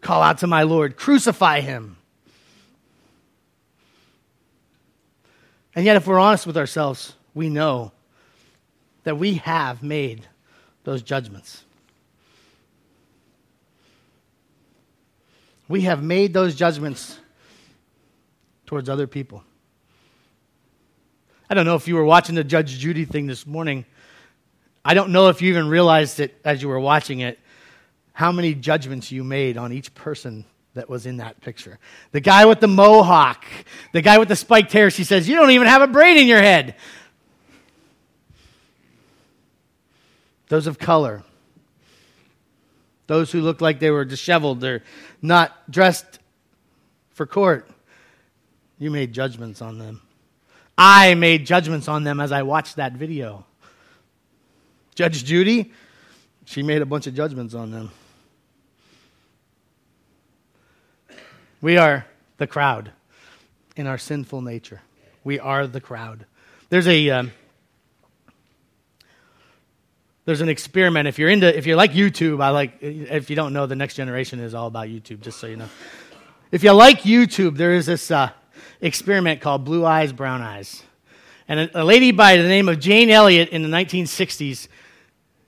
call 0.00 0.22
out 0.22 0.38
to 0.38 0.46
my 0.46 0.62
Lord, 0.62 0.96
Crucify 0.96 1.60
him. 1.60 1.96
And 5.74 5.84
yet, 5.84 5.96
if 5.96 6.06
we're 6.06 6.18
honest 6.18 6.46
with 6.46 6.56
ourselves, 6.56 7.14
we 7.34 7.48
know 7.48 7.92
that 9.04 9.16
we 9.16 9.34
have 9.34 9.82
made 9.82 10.26
those 10.84 11.02
judgments. 11.02 11.64
We 15.68 15.82
have 15.82 16.02
made 16.02 16.34
those 16.34 16.56
judgments 16.56 17.18
towards 18.70 18.88
other 18.88 19.08
people. 19.08 19.42
I 21.50 21.54
don't 21.54 21.66
know 21.66 21.74
if 21.74 21.88
you 21.88 21.96
were 21.96 22.04
watching 22.04 22.36
the 22.36 22.44
Judge 22.44 22.78
Judy 22.78 23.04
thing 23.04 23.26
this 23.26 23.44
morning. 23.44 23.84
I 24.84 24.94
don't 24.94 25.10
know 25.10 25.28
if 25.28 25.42
you 25.42 25.48
even 25.48 25.66
realized 25.66 26.20
it 26.20 26.40
as 26.44 26.62
you 26.62 26.68
were 26.68 26.78
watching 26.78 27.18
it, 27.18 27.40
how 28.12 28.30
many 28.30 28.54
judgments 28.54 29.10
you 29.10 29.24
made 29.24 29.56
on 29.56 29.72
each 29.72 29.92
person 29.92 30.44
that 30.74 30.88
was 30.88 31.04
in 31.04 31.16
that 31.16 31.40
picture. 31.40 31.80
The 32.12 32.20
guy 32.20 32.46
with 32.46 32.60
the 32.60 32.68
mohawk, 32.68 33.44
the 33.92 34.02
guy 34.02 34.18
with 34.18 34.28
the 34.28 34.36
spiked 34.36 34.72
hair, 34.72 34.88
she 34.88 35.02
says, 35.02 35.28
You 35.28 35.34
don't 35.34 35.50
even 35.50 35.66
have 35.66 35.82
a 35.82 35.88
braid 35.88 36.16
in 36.16 36.28
your 36.28 36.40
head. 36.40 36.76
Those 40.46 40.68
of 40.68 40.78
color, 40.78 41.24
those 43.08 43.32
who 43.32 43.40
look 43.40 43.60
like 43.60 43.80
they 43.80 43.90
were 43.90 44.04
disheveled, 44.04 44.60
they're 44.60 44.84
not 45.20 45.68
dressed 45.68 46.20
for 47.10 47.26
court. 47.26 47.68
You 48.80 48.90
made 48.90 49.12
judgments 49.12 49.60
on 49.60 49.78
them. 49.78 50.00
I 50.76 51.14
made 51.14 51.44
judgments 51.44 51.86
on 51.86 52.02
them 52.02 52.18
as 52.18 52.32
I 52.32 52.42
watched 52.42 52.76
that 52.76 52.94
video. 52.94 53.44
Judge 54.94 55.22
Judy, 55.22 55.70
she 56.46 56.62
made 56.62 56.80
a 56.80 56.86
bunch 56.86 57.06
of 57.06 57.14
judgments 57.14 57.54
on 57.54 57.70
them. 57.70 57.90
We 61.60 61.76
are 61.76 62.06
the 62.38 62.46
crowd 62.46 62.90
in 63.76 63.86
our 63.86 63.98
sinful 63.98 64.40
nature. 64.40 64.80
We 65.24 65.38
are 65.38 65.66
the 65.66 65.82
crowd. 65.82 66.24
There's 66.70 66.88
a 66.88 67.10
um, 67.10 67.32
there's 70.24 70.40
an 70.40 70.48
experiment. 70.48 71.06
If 71.06 71.18
you're 71.18 71.28
into, 71.28 71.54
if 71.54 71.66
you're 71.66 71.76
like 71.76 71.92
YouTube, 71.92 72.42
I 72.42 72.48
like. 72.48 72.78
If 72.80 73.28
you 73.28 73.36
don't 73.36 73.52
know, 73.52 73.66
the 73.66 73.76
next 73.76 73.96
generation 73.96 74.40
is 74.40 74.54
all 74.54 74.68
about 74.68 74.88
YouTube. 74.88 75.20
Just 75.20 75.38
so 75.38 75.46
you 75.46 75.56
know, 75.56 75.68
if 76.50 76.64
you 76.64 76.72
like 76.72 77.02
YouTube, 77.02 77.58
there 77.58 77.74
is 77.74 77.84
this 77.84 78.10
uh, 78.10 78.30
experiment 78.80 79.40
called 79.40 79.64
Blue 79.64 79.84
Eyes, 79.84 80.12
Brown 80.12 80.42
Eyes, 80.42 80.82
and 81.48 81.60
a, 81.60 81.82
a 81.82 81.84
lady 81.84 82.12
by 82.12 82.36
the 82.36 82.48
name 82.48 82.68
of 82.68 82.78
Jane 82.78 83.10
Elliott 83.10 83.48
in 83.50 83.62
the 83.62 83.68
1960s 83.68 84.68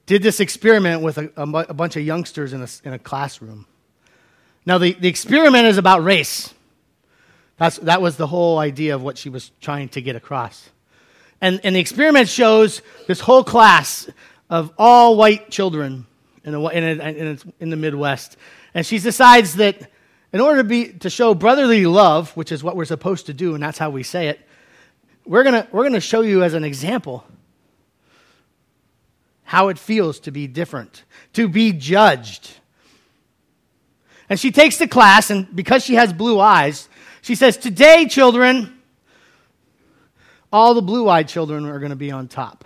did 0.06 0.22
this 0.22 0.40
experiment 0.40 1.02
with 1.02 1.18
a, 1.18 1.30
a, 1.36 1.42
a 1.42 1.74
bunch 1.74 1.96
of 1.96 2.02
youngsters 2.02 2.52
in 2.52 2.62
a, 2.62 2.68
in 2.84 2.92
a 2.92 2.98
classroom. 2.98 3.66
Now, 4.66 4.78
the, 4.78 4.92
the 4.92 5.08
experiment 5.08 5.66
is 5.66 5.78
about 5.78 6.04
race. 6.04 6.52
That's, 7.56 7.78
that 7.78 8.02
was 8.02 8.16
the 8.16 8.26
whole 8.26 8.58
idea 8.58 8.94
of 8.94 9.02
what 9.02 9.18
she 9.18 9.28
was 9.28 9.50
trying 9.60 9.88
to 9.90 10.02
get 10.02 10.16
across. 10.16 10.70
And, 11.40 11.60
and 11.64 11.76
the 11.76 11.80
experiment 11.80 12.28
shows 12.28 12.82
this 13.06 13.20
whole 13.20 13.44
class 13.44 14.08
of 14.50 14.72
all 14.78 15.16
white 15.16 15.50
children 15.50 16.06
in, 16.44 16.54
a, 16.54 16.68
in, 16.68 17.00
in, 17.00 17.52
in 17.60 17.70
the 17.70 17.76
Midwest. 17.76 18.36
And 18.74 18.84
she 18.84 18.98
decides 18.98 19.54
that 19.56 19.90
in 20.32 20.40
order 20.40 20.62
to, 20.62 20.64
be, 20.64 20.92
to 20.92 21.10
show 21.10 21.34
brotherly 21.34 21.86
love, 21.86 22.34
which 22.36 22.52
is 22.52 22.64
what 22.64 22.76
we're 22.76 22.84
supposed 22.84 23.26
to 23.26 23.34
do, 23.34 23.54
and 23.54 23.62
that's 23.62 23.78
how 23.78 23.90
we 23.90 24.02
say 24.02 24.28
it, 24.28 24.40
we're 25.24 25.44
gonna 25.44 25.68
we're 25.70 25.82
going 25.82 25.92
to 25.92 26.00
show 26.00 26.22
you 26.22 26.42
as 26.42 26.54
an 26.54 26.64
example 26.64 27.24
how 29.44 29.68
it 29.68 29.78
feels 29.78 30.18
to 30.20 30.30
be 30.30 30.46
different, 30.46 31.04
to 31.34 31.48
be 31.48 31.72
judged. 31.72 32.50
And 34.28 34.40
she 34.40 34.50
takes 34.50 34.78
the 34.78 34.88
class, 34.88 35.30
and 35.30 35.54
because 35.54 35.84
she 35.84 35.94
has 35.94 36.12
blue 36.12 36.40
eyes, 36.40 36.88
she 37.20 37.34
says, 37.34 37.56
Today, 37.58 38.06
children, 38.06 38.80
all 40.50 40.74
the 40.74 40.82
blue 40.82 41.08
eyed 41.08 41.28
children 41.28 41.66
are 41.66 41.78
going 41.78 41.90
to 41.90 41.96
be 41.96 42.10
on 42.10 42.28
top. 42.28 42.64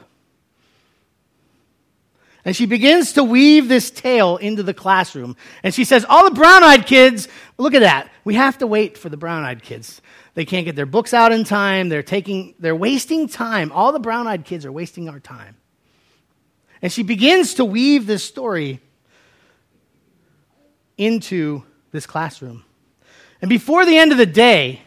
And 2.47 2.55
she 2.55 2.65
begins 2.65 3.15
to 3.15 3.25
weave 3.25 3.67
this 3.67 3.91
tale 3.91 4.37
into 4.37 4.63
the 4.63 4.73
classroom. 4.73 5.37
And 5.65 5.75
she 5.75 5.83
says, 5.83 6.07
All 6.09 6.25
the 6.25 6.35
brown 6.35 6.63
eyed 6.63 6.87
kids, 6.87 7.27
look 7.59 7.75
at 7.75 7.81
that. 7.81 8.09
We 8.23 8.35
have 8.35 8.59
to 8.59 8.69
wait 8.69 8.97
for 8.97 9.09
the 9.09 9.17
brown 9.17 9.43
eyed 9.43 9.65
kids. 9.65 10.01
They 10.35 10.45
can't 10.45 10.65
get 10.65 10.77
their 10.77 10.87
books 10.87 11.13
out 11.13 11.33
in 11.33 11.43
time. 11.43 11.89
They're 11.89 12.05
taking, 12.05 12.55
they're 12.61 12.77
wasting 12.77 13.29
time. 13.29 13.73
All 13.73 13.91
the 13.91 13.99
brown 13.99 14.29
eyed 14.29 14.45
kids 14.45 14.65
are 14.65 14.71
wasting 14.71 15.09
our 15.09 15.19
time. 15.19 15.57
And 16.81 16.93
she 16.93 17.03
begins 17.03 17.55
to 17.55 17.65
weave 17.65 18.07
this 18.07 18.23
story 18.23 18.81
into 20.97 21.65
this 21.91 22.07
classroom. 22.07 22.65
And 23.43 23.49
before 23.49 23.85
the 23.85 23.99
end 23.99 24.13
of 24.13 24.19
the 24.19 24.25
day, 24.25 24.83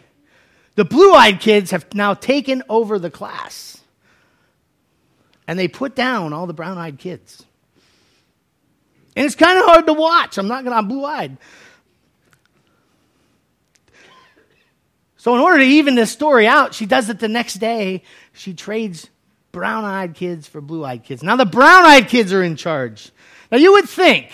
the 0.76 0.86
blue 0.86 1.12
eyed 1.12 1.42
kids 1.42 1.72
have 1.72 1.94
now 1.94 2.14
taken 2.14 2.64
over 2.70 3.00
the 3.00 3.12
class. 3.12 3.82
And 5.46 5.60
they 5.60 5.68
put 5.68 5.94
down 5.94 6.32
all 6.32 6.48
the 6.48 6.54
brown 6.54 6.78
eyed 6.78 7.00
kids. 7.00 7.46
And 9.20 9.26
it's 9.26 9.36
kind 9.36 9.60
of 9.60 9.66
hard 9.66 9.86
to 9.88 9.92
watch. 9.92 10.38
I'm 10.38 10.48
not 10.48 10.64
going 10.64 10.72
to, 10.72 10.78
I'm 10.78 10.88
blue 10.88 11.04
eyed. 11.04 11.38
So, 15.18 15.36
in 15.36 15.42
order 15.42 15.58
to 15.58 15.66
even 15.66 15.96
this 15.96 16.10
story 16.10 16.48
out, 16.48 16.74
she 16.74 16.86
does 16.86 17.10
it 17.10 17.20
the 17.20 17.28
next 17.28 17.56
day. 17.56 18.04
She 18.32 18.54
trades 18.54 19.10
brown 19.52 19.84
eyed 19.84 20.16
kids 20.16 20.48
for 20.48 20.62
blue 20.62 20.86
eyed 20.86 21.04
kids. 21.04 21.22
Now, 21.22 21.36
the 21.36 21.46
brown 21.46 21.84
eyed 21.84 22.08
kids 22.08 22.32
are 22.32 22.42
in 22.42 22.56
charge. 22.56 23.12
Now, 23.52 23.58
you 23.58 23.74
would 23.74 23.90
think, 23.90 24.32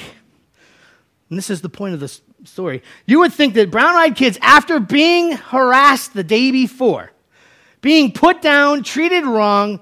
and 1.31 1.37
this 1.39 1.49
is 1.49 1.61
the 1.61 1.69
point 1.69 1.95
of 1.95 1.99
the 1.99 2.19
story, 2.43 2.83
you 3.07 3.17
would 3.21 3.33
think 3.33 3.55
that 3.55 3.71
brown 3.71 3.95
eyed 3.95 4.15
kids, 4.15 4.37
after 4.39 4.79
being 4.79 5.31
harassed 5.31 6.13
the 6.13 6.23
day 6.23 6.51
before, 6.51 7.11
being 7.81 8.11
put 8.11 8.39
down, 8.43 8.83
treated 8.83 9.25
wrong, 9.25 9.79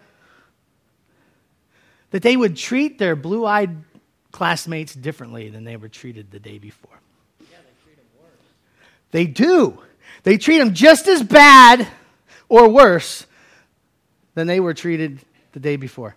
that 2.12 2.22
they 2.22 2.38
would 2.38 2.56
treat 2.56 3.00
their 3.00 3.18
blue 3.18 3.46
eyed 3.46 3.84
classmates 4.34 4.94
differently 4.94 5.50
than 5.50 5.63
they 5.63 5.78
were 5.78 5.88
treated 5.88 6.32
the 6.32 6.40
day 6.40 6.58
before. 6.58 7.00
Yeah, 7.40 7.58
they 7.63 7.84
treat 7.86 7.96
them 7.96 8.06
worse. 8.20 8.32
They 9.12 9.25
do. 9.25 9.80
They 10.24 10.38
treat 10.38 10.58
them 10.58 10.74
just 10.74 11.08
as 11.08 11.24
bad 11.24 11.88
or 12.50 12.68
worse 12.68 13.25
than 14.34 14.48
they 14.48 14.60
were 14.60 14.74
treated 14.74 15.20
the 15.54 15.60
day 15.62 15.78
before. 15.78 16.16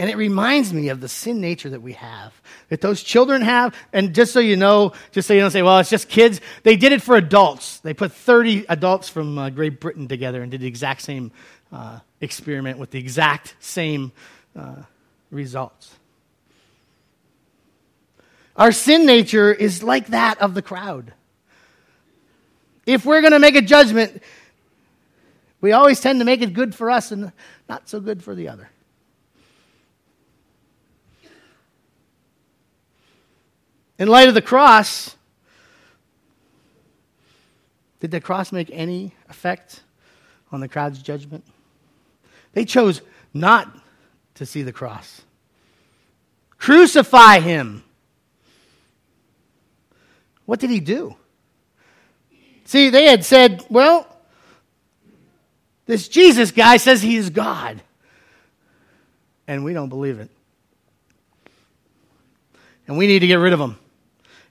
And 0.00 0.08
it 0.08 0.16
reminds 0.16 0.72
me 0.72 0.90
of 0.90 1.00
the 1.00 1.08
sin 1.08 1.40
nature 1.40 1.70
that 1.70 1.82
we 1.82 1.94
have, 1.94 2.32
that 2.68 2.80
those 2.80 3.02
children 3.02 3.42
have. 3.42 3.74
And 3.92 4.14
just 4.14 4.32
so 4.32 4.38
you 4.38 4.56
know, 4.56 4.92
just 5.10 5.26
so 5.26 5.34
you 5.34 5.40
don't 5.40 5.50
say, 5.50 5.62
well, 5.62 5.78
it's 5.78 5.90
just 5.90 6.08
kids, 6.08 6.40
they 6.62 6.76
did 6.76 6.92
it 6.92 7.02
for 7.02 7.16
adults. 7.16 7.80
They 7.80 7.94
put 7.94 8.12
30 8.12 8.66
adults 8.68 9.08
from 9.08 9.38
uh, 9.38 9.50
Great 9.50 9.80
Britain 9.80 10.06
together 10.06 10.40
and 10.40 10.50
did 10.52 10.60
the 10.60 10.68
exact 10.68 11.02
same 11.02 11.32
uh, 11.72 11.98
experiment 12.20 12.78
with 12.78 12.92
the 12.92 12.98
exact 12.98 13.56
same 13.58 14.12
uh, 14.56 14.82
results. 15.32 15.97
Our 18.58 18.72
sin 18.72 19.06
nature 19.06 19.52
is 19.52 19.84
like 19.84 20.08
that 20.08 20.40
of 20.42 20.54
the 20.54 20.62
crowd. 20.62 21.12
If 22.84 23.06
we're 23.06 23.20
going 23.20 23.32
to 23.32 23.38
make 23.38 23.54
a 23.54 23.62
judgment, 23.62 24.20
we 25.60 25.70
always 25.70 26.00
tend 26.00 26.18
to 26.18 26.24
make 26.24 26.42
it 26.42 26.52
good 26.54 26.74
for 26.74 26.90
us 26.90 27.12
and 27.12 27.32
not 27.68 27.88
so 27.88 28.00
good 28.00 28.22
for 28.22 28.34
the 28.34 28.48
other. 28.48 28.68
In 33.96 34.08
light 34.08 34.28
of 34.28 34.34
the 34.34 34.42
cross, 34.42 35.16
did 38.00 38.10
the 38.10 38.20
cross 38.20 38.50
make 38.50 38.70
any 38.72 39.12
effect 39.28 39.82
on 40.50 40.60
the 40.60 40.68
crowd's 40.68 41.00
judgment? 41.00 41.44
They 42.52 42.64
chose 42.64 43.02
not 43.32 43.76
to 44.34 44.46
see 44.46 44.62
the 44.62 44.72
cross. 44.72 45.22
Crucify 46.58 47.38
him. 47.40 47.84
What 50.48 50.60
did 50.60 50.70
he 50.70 50.80
do? 50.80 51.14
See, 52.64 52.88
they 52.88 53.04
had 53.04 53.22
said, 53.22 53.66
well, 53.68 54.06
this 55.84 56.08
Jesus 56.08 56.52
guy 56.52 56.78
says 56.78 57.02
he 57.02 57.16
is 57.16 57.28
God. 57.28 57.82
And 59.46 59.62
we 59.62 59.74
don't 59.74 59.90
believe 59.90 60.20
it. 60.20 60.30
And 62.86 62.96
we 62.96 63.06
need 63.06 63.18
to 63.18 63.26
get 63.26 63.34
rid 63.34 63.52
of 63.52 63.60
him 63.60 63.76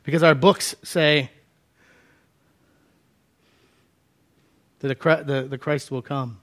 because 0.04 0.22
our 0.22 0.36
books 0.36 0.76
say 0.84 1.32
that 4.82 5.00
the, 5.50 5.58
Christ 5.58 5.90
will 5.90 6.04
come. 6.04 6.42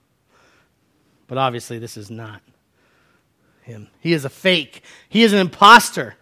But 1.29 1.39
obviously, 1.39 1.79
this 1.79 1.97
is 1.97 2.11
not 2.11 2.43
him. 3.63 3.87
He 4.01 4.15
is 4.15 4.25
a 4.25 4.31
fake, 4.31 4.83
he 5.09 5.23
is 5.23 5.33
an 5.33 5.39
impostor. 5.39 6.17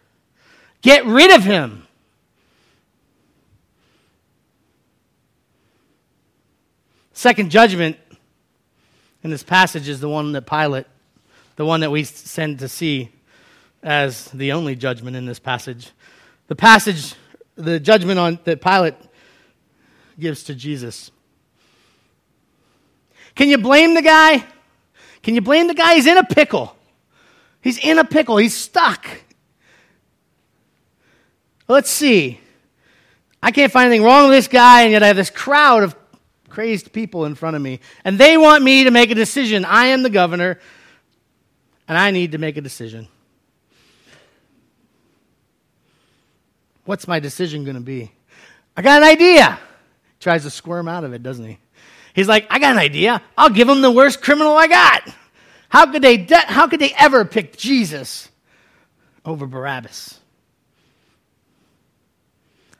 Get 0.82 1.06
rid 1.06 1.34
of 1.34 1.44
him. 1.44 1.86
Second 7.22 7.52
judgment 7.52 7.96
in 9.22 9.30
this 9.30 9.44
passage 9.44 9.88
is 9.88 10.00
the 10.00 10.08
one 10.08 10.32
that 10.32 10.42
Pilate, 10.42 10.86
the 11.54 11.64
one 11.64 11.78
that 11.78 11.90
we 11.92 12.02
send 12.02 12.58
to 12.58 12.68
see 12.68 13.12
as 13.80 14.24
the 14.32 14.50
only 14.50 14.74
judgment 14.74 15.14
in 15.14 15.24
this 15.24 15.38
passage. 15.38 15.92
The 16.48 16.56
passage 16.56 17.14
the 17.54 17.78
judgment 17.78 18.18
on, 18.18 18.40
that 18.42 18.60
Pilate 18.60 18.96
gives 20.18 20.42
to 20.42 20.54
Jesus. 20.56 21.12
Can 23.36 23.48
you 23.48 23.58
blame 23.58 23.94
the 23.94 24.02
guy? 24.02 24.44
Can 25.22 25.36
you 25.36 25.42
blame 25.42 25.68
the 25.68 25.74
guy? 25.74 25.94
He's 25.94 26.08
in 26.08 26.18
a 26.18 26.24
pickle. 26.24 26.74
He's 27.60 27.78
in 27.78 28.00
a 28.00 28.04
pickle. 28.04 28.36
He's 28.38 28.56
stuck. 28.56 29.06
Let's 31.68 31.88
see. 31.88 32.40
I 33.40 33.52
can't 33.52 33.70
find 33.70 33.86
anything 33.86 34.04
wrong 34.04 34.28
with 34.28 34.36
this 34.36 34.48
guy, 34.48 34.82
and 34.82 34.90
yet 34.90 35.04
I 35.04 35.06
have 35.06 35.14
this 35.14 35.30
crowd 35.30 35.84
of 35.84 36.01
crazed 36.52 36.92
people 36.92 37.24
in 37.24 37.34
front 37.34 37.56
of 37.56 37.62
me. 37.62 37.80
And 38.04 38.18
they 38.18 38.36
want 38.36 38.62
me 38.62 38.84
to 38.84 38.90
make 38.90 39.10
a 39.10 39.14
decision. 39.14 39.64
I 39.64 39.86
am 39.86 40.02
the 40.02 40.10
governor, 40.10 40.60
and 41.88 41.96
I 41.96 42.10
need 42.10 42.32
to 42.32 42.38
make 42.38 42.58
a 42.58 42.60
decision. 42.60 43.08
What's 46.84 47.08
my 47.08 47.20
decision 47.20 47.64
going 47.64 47.76
to 47.76 47.80
be? 47.80 48.12
I 48.76 48.82
got 48.82 49.02
an 49.02 49.08
idea. 49.08 49.58
Tries 50.20 50.42
to 50.42 50.50
squirm 50.50 50.88
out 50.88 51.04
of 51.04 51.14
it, 51.14 51.22
doesn't 51.22 51.44
he? 51.44 51.58
He's 52.14 52.28
like, 52.28 52.46
I 52.50 52.58
got 52.58 52.72
an 52.72 52.78
idea. 52.78 53.22
I'll 53.36 53.50
give 53.50 53.68
him 53.68 53.80
the 53.80 53.90
worst 53.90 54.20
criminal 54.20 54.54
I 54.54 54.66
got. 54.66 55.08
How 55.70 55.90
could 55.90 56.02
they, 56.02 56.18
de- 56.18 56.36
how 56.36 56.68
could 56.68 56.80
they 56.80 56.92
ever 56.98 57.24
pick 57.24 57.56
Jesus 57.56 58.28
over 59.24 59.46
Barabbas? 59.46 60.20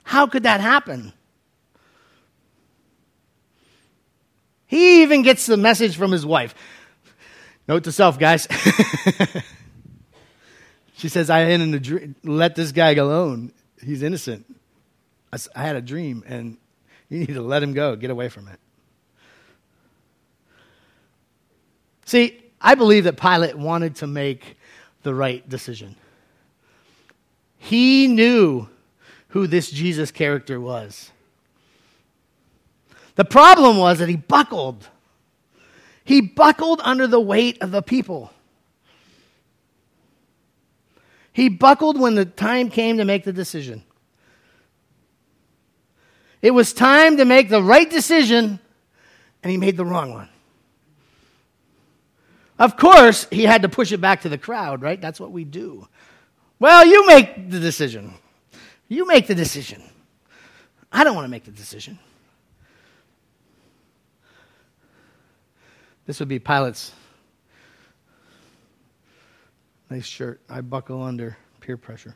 How 0.03 0.27
could 0.27 0.43
that 0.43 0.61
happen? 0.61 1.15
He 4.73 5.03
even 5.03 5.21
gets 5.21 5.45
the 5.45 5.59
message 5.59 5.99
from 5.99 6.13
his 6.13 6.25
wife. 6.25 6.55
Note 7.69 7.85
to 7.85 7.93
self, 7.93 8.19
guys. 8.19 8.49
she 10.97 11.11
says, 11.11 11.29
I 11.29 11.41
had 11.41 11.61
a 11.61 11.79
dream. 11.79 12.17
Let 12.25 12.55
this 12.55 12.73
guy 12.73 12.95
alone. 12.95 13.53
He's 13.85 14.03
innocent. 14.03 14.47
I, 15.31 15.37
I 15.55 15.65
had 15.65 15.77
a 15.77 15.83
dream, 15.83 16.25
and 16.27 16.57
you 17.11 17.19
need 17.19 17.35
to 17.35 17.43
let 17.43 17.63
him 17.63 17.75
go. 17.75 17.97
Get 17.97 18.09
away 18.09 18.31
from 18.31 18.49
it. 18.49 18.59
See, 22.07 22.43
I 22.59 22.75
believe 22.75 23.05
that 23.05 23.21
Pilate 23.21 23.59
wanted 23.59 23.97
to 23.97 24.07
make 24.07 24.57
the 25.03 25.15
right 25.15 25.47
decision. 25.47 25.97
He 27.59 28.07
knew 28.07 28.71
who 29.29 29.47
this 29.47 29.71
Jesus 29.71 30.11
character 30.11 30.59
was. 30.59 31.12
The 33.15 33.25
problem 33.25 33.77
was 33.77 33.99
that 33.99 34.09
he 34.09 34.17
buckled. 34.17 34.89
He 36.05 36.21
buckled 36.21 36.81
under 36.83 37.07
the 37.07 37.21
weight 37.21 37.63
of 37.63 37.71
the 37.71 37.83
people. 37.83 38.33
He 41.33 41.49
buckled 41.49 41.99
when 41.99 42.15
the 42.15 42.25
time 42.25 42.69
came 42.69 42.99
to 42.99 43.05
make 43.05 43.25
the 43.25 43.33
decision. 43.33 43.85
It 46.43 46.51
was 46.51 46.73
time 46.73 47.17
to 47.19 47.25
make 47.25 47.49
the 47.49 47.63
right 47.63 47.89
decision, 47.89 48.59
and 49.43 49.51
he 49.51 49.57
made 49.57 49.77
the 49.77 49.85
wrong 49.85 50.13
one. 50.13 50.29
Of 52.59 52.77
course, 52.77 53.27
he 53.31 53.45
had 53.45 53.63
to 53.63 53.69
push 53.69 53.93
it 53.93 54.01
back 54.01 54.23
to 54.23 54.29
the 54.29 54.39
crowd, 54.39 54.83
right? 54.83 55.01
That's 55.01 55.19
what 55.19 55.33
we 55.33 55.45
do. 55.45 55.89
Well, 56.59 56.87
you 56.87 57.07
make 57.07 57.51
the 57.51 57.59
decision. 57.59 58.15
You 58.89 59.07
make 59.07 59.27
the 59.27 59.35
decision. 59.35 59.83
I 60.93 61.03
don't 61.05 61.15
want 61.15 61.25
to 61.25 61.31
make 61.31 61.45
the 61.45 61.51
decision. 61.51 61.99
This 66.13 66.21
would 66.21 66.29
be 66.29 66.39
Pilate's 66.39 66.93
nice 69.89 70.05
shirt. 70.05 70.43
I 70.47 70.61
buckle 70.61 71.03
under 71.03 71.39
peer 71.61 71.79
pressure. 71.79 72.15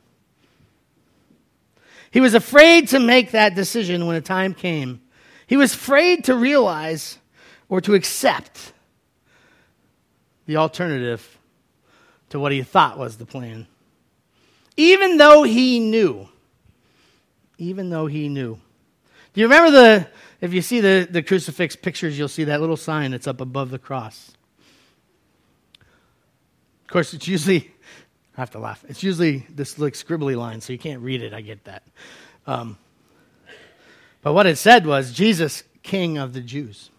He 2.10 2.20
was 2.20 2.34
afraid 2.34 2.88
to 2.88 3.00
make 3.00 3.30
that 3.30 3.54
decision 3.54 4.06
when 4.06 4.14
a 4.14 4.20
time 4.20 4.52
came. 4.52 5.00
He 5.46 5.56
was 5.56 5.72
afraid 5.72 6.24
to 6.24 6.34
realize 6.34 7.16
or 7.70 7.80
to 7.80 7.94
accept 7.94 8.74
the 10.44 10.58
alternative 10.58 11.38
to 12.28 12.38
what 12.38 12.52
he 12.52 12.62
thought 12.62 12.98
was 12.98 13.16
the 13.16 13.24
plan. 13.24 13.66
Even 14.76 15.16
though 15.16 15.42
he 15.42 15.80
knew. 15.80 16.28
Even 17.56 17.88
though 17.88 18.08
he 18.08 18.28
knew. 18.28 18.60
Do 19.32 19.40
you 19.40 19.46
remember 19.46 19.70
the, 19.70 20.08
if 20.40 20.52
you 20.52 20.62
see 20.62 20.80
the, 20.80 21.08
the 21.10 21.22
crucifix 21.22 21.76
pictures, 21.76 22.18
you'll 22.18 22.28
see 22.28 22.44
that 22.44 22.60
little 22.60 22.76
sign 22.76 23.12
that's 23.12 23.26
up 23.26 23.40
above 23.40 23.70
the 23.70 23.78
cross. 23.78 24.32
Of 26.82 26.88
course, 26.88 27.14
it's 27.14 27.26
usually, 27.26 27.72
I 28.36 28.40
have 28.40 28.50
to 28.52 28.58
laugh, 28.58 28.84
it's 28.88 29.02
usually 29.02 29.46
this 29.48 29.78
like 29.78 29.94
scribbly 29.94 30.36
line, 30.36 30.60
so 30.60 30.72
you 30.72 30.78
can't 30.78 31.02
read 31.02 31.22
it. 31.22 31.32
I 31.32 31.40
get 31.40 31.64
that. 31.64 31.82
Um, 32.46 32.78
but 34.22 34.34
what 34.34 34.46
it 34.46 34.56
said 34.56 34.86
was 34.86 35.12
Jesus, 35.12 35.64
King 35.82 36.18
of 36.18 36.32
the 36.32 36.40
Jews. 36.40 36.90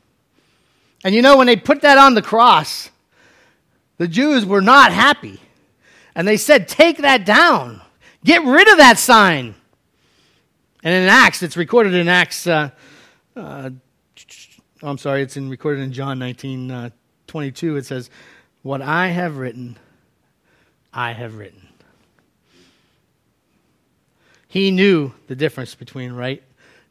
And 1.03 1.13
you 1.13 1.21
know, 1.21 1.37
when 1.37 1.47
they 1.47 1.55
put 1.55 1.81
that 1.81 1.97
on 1.97 2.15
the 2.15 2.21
cross, 2.21 2.89
the 3.97 4.07
Jews 4.07 4.45
were 4.45 4.61
not 4.61 4.91
happy. 4.91 5.39
And 6.15 6.27
they 6.27 6.37
said, 6.37 6.67
Take 6.67 6.97
that 6.99 7.25
down. 7.25 7.81
Get 8.23 8.43
rid 8.43 8.67
of 8.67 8.77
that 8.77 8.97
sign. 8.97 9.55
And 10.83 10.93
in 10.93 11.09
Acts, 11.09 11.43
it's 11.43 11.57
recorded 11.57 11.93
in 11.93 12.07
Acts, 12.07 12.47
uh, 12.47 12.71
uh, 13.37 13.69
I'm 14.83 14.97
sorry, 14.97 15.21
it's 15.21 15.37
in, 15.37 15.49
recorded 15.49 15.81
in 15.81 15.93
John 15.93 16.19
19 16.19 16.71
uh, 16.71 16.89
22. 17.27 17.77
It 17.77 17.85
says, 17.85 18.09
What 18.63 18.81
I 18.81 19.07
have 19.07 19.37
written, 19.37 19.77
I 20.93 21.13
have 21.13 21.35
written. 21.35 21.67
He 24.47 24.71
knew 24.71 25.13
the 25.27 25.35
difference 25.35 25.75
between 25.75 26.13
right 26.13 26.41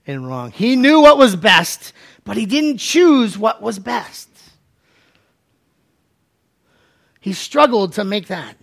and 0.06 0.26
wrong. 0.26 0.52
He 0.52 0.76
knew 0.76 1.00
what 1.00 1.18
was 1.18 1.35
best, 1.35 1.92
but 2.24 2.37
he 2.37 2.46
didn't 2.46 2.78
choose 2.78 3.38
what 3.38 3.62
was 3.62 3.78
best. 3.78 4.28
He 7.20 7.32
struggled 7.32 7.94
to 7.94 8.04
make 8.04 8.28
that 8.28 8.56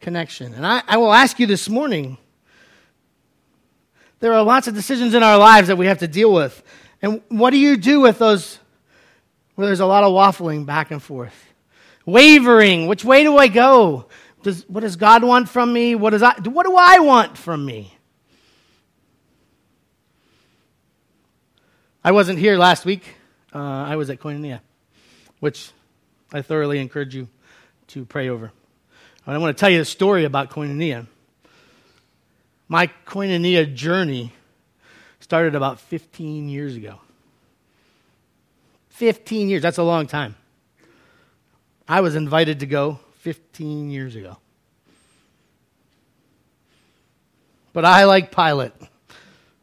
connection. 0.00 0.54
And 0.54 0.66
I, 0.66 0.82
I 0.86 0.96
will 0.96 1.12
ask 1.12 1.40
you 1.40 1.46
this 1.46 1.68
morning 1.68 2.18
there 4.20 4.34
are 4.34 4.42
lots 4.42 4.68
of 4.68 4.74
decisions 4.74 5.14
in 5.14 5.22
our 5.22 5.38
lives 5.38 5.68
that 5.68 5.76
we 5.76 5.86
have 5.86 5.98
to 5.98 6.08
deal 6.08 6.32
with. 6.32 6.62
And 7.02 7.22
what 7.28 7.50
do 7.50 7.58
you 7.58 7.76
do 7.76 8.00
with 8.00 8.18
those 8.18 8.58
where 9.54 9.66
there's 9.66 9.80
a 9.80 9.86
lot 9.86 10.04
of 10.04 10.12
waffling 10.12 10.66
back 10.66 10.90
and 10.90 11.02
forth? 11.02 11.34
Wavering. 12.06 12.86
Which 12.86 13.04
way 13.04 13.22
do 13.22 13.36
I 13.36 13.48
go? 13.48 14.06
Does, 14.42 14.68
what 14.68 14.80
does 14.80 14.96
God 14.96 15.22
want 15.22 15.48
from 15.48 15.72
me? 15.72 15.94
What, 15.94 16.10
does 16.10 16.22
I, 16.22 16.34
what 16.40 16.66
do 16.66 16.76
I 16.76 17.00
want 17.00 17.36
from 17.36 17.64
me? 17.64 17.94
I 22.02 22.12
wasn't 22.12 22.38
here 22.38 22.56
last 22.56 22.86
week. 22.86 23.02
Uh, 23.54 23.58
I 23.58 23.96
was 23.96 24.08
at 24.08 24.20
Koinonia, 24.20 24.60
which 25.40 25.70
I 26.32 26.40
thoroughly 26.40 26.78
encourage 26.78 27.14
you 27.14 27.28
to 27.88 28.06
pray 28.06 28.30
over. 28.30 28.52
I 29.26 29.36
want 29.36 29.56
to 29.56 29.60
tell 29.60 29.68
you 29.68 29.80
a 29.80 29.84
story 29.84 30.24
about 30.24 30.50
Koinonia. 30.50 31.06
My 32.68 32.86
Koinonia 33.06 33.74
journey 33.74 34.32
started 35.30 35.54
about 35.54 35.78
15 35.78 36.48
years 36.48 36.74
ago. 36.74 36.98
15 38.88 39.48
years, 39.48 39.62
that's 39.62 39.78
a 39.78 39.82
long 39.84 40.08
time. 40.08 40.34
I 41.86 42.00
was 42.00 42.16
invited 42.16 42.58
to 42.58 42.66
go 42.66 42.98
15 43.20 43.92
years 43.92 44.16
ago. 44.16 44.38
But 47.72 47.84
I, 47.84 48.06
like 48.06 48.34
Pilate, 48.34 48.72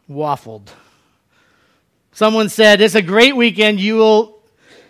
waffled. 0.09 0.69
Someone 2.13 2.47
said, 2.47 2.79
It's 2.79 2.95
a 2.95 3.01
great 3.01 3.35
weekend. 3.35 3.81
You 3.81 3.97
will 3.97 4.39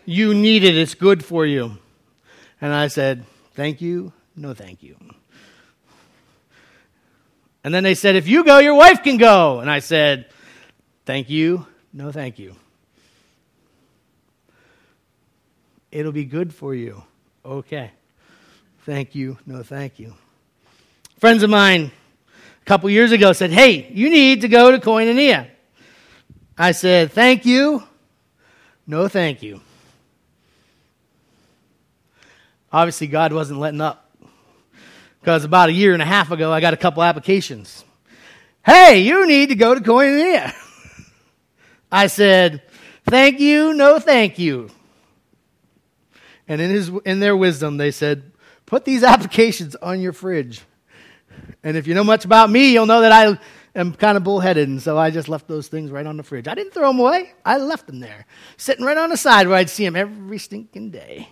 you 0.06 0.36
need 0.36 0.64
it. 0.64 0.78
It's 0.78 0.94
good 0.94 1.26
for 1.26 1.44
you. 1.44 1.80
And 2.62 2.72
I 2.72 2.90
said, 2.90 3.26
Thank 3.56 3.82
you. 3.82 4.14
No, 4.36 4.54
thank 4.54 4.84
you. 4.84 4.96
And 7.64 7.74
then 7.74 7.82
they 7.82 7.96
said, 7.96 8.16
If 8.16 8.28
you 8.28 8.44
go, 8.44 8.60
your 8.60 8.76
wife 8.76 9.02
can 9.02 9.18
go. 9.18 9.60
And 9.60 9.72
I 9.72 9.80
said, 9.80 10.28
Thank 11.08 11.30
you. 11.30 11.66
No, 11.94 12.12
thank 12.12 12.38
you. 12.38 12.54
It'll 15.90 16.12
be 16.12 16.26
good 16.26 16.54
for 16.54 16.76
you. 16.76 17.02
Okay. 17.46 17.92
Thank 18.86 19.16
you. 19.16 19.38
No, 19.46 19.64
thank 19.64 20.00
you. 20.00 20.16
Friends 21.18 21.44
of 21.44 21.50
mine 21.50 21.92
a 22.62 22.66
couple 22.66 22.90
years 22.90 23.14
ago 23.14 23.32
said, 23.32 23.52
Hey, 23.52 23.90
you 23.94 24.10
need 24.10 24.42
to 24.42 24.50
go 24.50 24.70
to 24.70 24.80
Koinonia. 24.80 25.48
I 26.58 26.74
said, 26.74 27.14
Thank 27.14 27.46
you. 27.46 27.84
No, 28.86 29.08
thank 29.08 29.42
you. 29.42 29.62
Obviously, 32.70 33.08
God 33.08 33.32
wasn't 33.32 33.62
letting 33.62 33.80
up. 33.80 34.12
Because 35.22 35.46
about 35.46 35.70
a 35.70 35.74
year 35.74 35.94
and 35.94 36.02
a 36.02 36.06
half 36.06 36.32
ago, 36.32 36.52
I 36.52 36.60
got 36.60 36.74
a 36.74 36.78
couple 36.78 37.02
applications. 37.02 37.86
Hey, 38.66 39.04
you 39.04 39.26
need 39.26 39.48
to 39.48 39.56
go 39.56 39.74
to 39.74 39.80
Koinonia. 39.80 40.54
I 41.92 42.08
said, 42.08 42.64
Thank 43.06 43.40
you, 43.40 43.74
no 43.74 44.00
thank 44.00 44.38
you. 44.38 44.70
And 46.48 46.62
in, 46.62 46.70
his, 46.70 46.92
in 47.06 47.20
their 47.20 47.36
wisdom, 47.36 47.78
they 47.78 47.92
said, 47.92 48.32
Put 48.66 48.86
these 48.86 49.04
applications 49.04 49.76
on 49.76 50.02
your 50.02 50.14
fridge. 50.14 50.62
And 51.64 51.78
if 51.78 51.88
you 51.88 51.94
know 51.94 52.04
much 52.04 52.26
about 52.26 52.50
me, 52.50 52.74
you'll 52.74 52.86
know 52.86 53.02
that 53.02 53.12
I 53.12 53.40
am 53.76 53.94
kind 53.94 54.18
of 54.18 54.24
bullheaded. 54.24 54.68
And 54.68 54.82
so 54.82 54.98
I 54.98 55.10
just 55.12 55.30
left 55.30 55.48
those 55.48 55.68
things 55.68 55.92
right 55.92 56.06
on 56.06 56.18
the 56.18 56.24
fridge. 56.24 56.48
I 56.48 56.56
didn't 56.56 56.74
throw 56.74 56.88
them 56.88 57.00
away, 57.00 57.32
I 57.46 57.58
left 57.58 57.88
them 57.88 58.00
there, 58.00 58.26
sitting 58.58 58.86
right 58.86 58.98
on 58.98 59.10
the 59.10 59.18
side 59.18 59.48
where 59.48 59.58
I'd 59.58 59.70
see 59.70 59.86
them 59.86 59.96
every 59.96 60.38
stinking 60.38 60.92
day. 60.92 61.30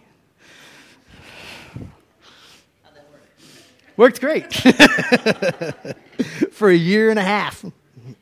Worked 3.97 4.19
great. 4.19 4.53
For 6.51 6.69
a 6.69 6.75
year 6.75 7.09
and 7.09 7.19
a 7.19 7.23
half. 7.23 7.63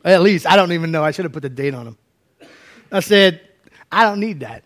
At 0.05 0.21
least. 0.21 0.45
I 0.45 0.55
don't 0.55 0.71
even 0.71 0.91
know. 0.91 1.03
I 1.03 1.11
should 1.11 1.25
have 1.25 1.31
put 1.31 1.41
the 1.41 1.49
date 1.49 1.73
on 1.73 1.85
them. 1.85 1.97
I 2.93 3.01
said, 3.01 3.41
I 3.91 4.03
don't 4.03 4.21
need 4.21 4.39
that. 4.39 4.63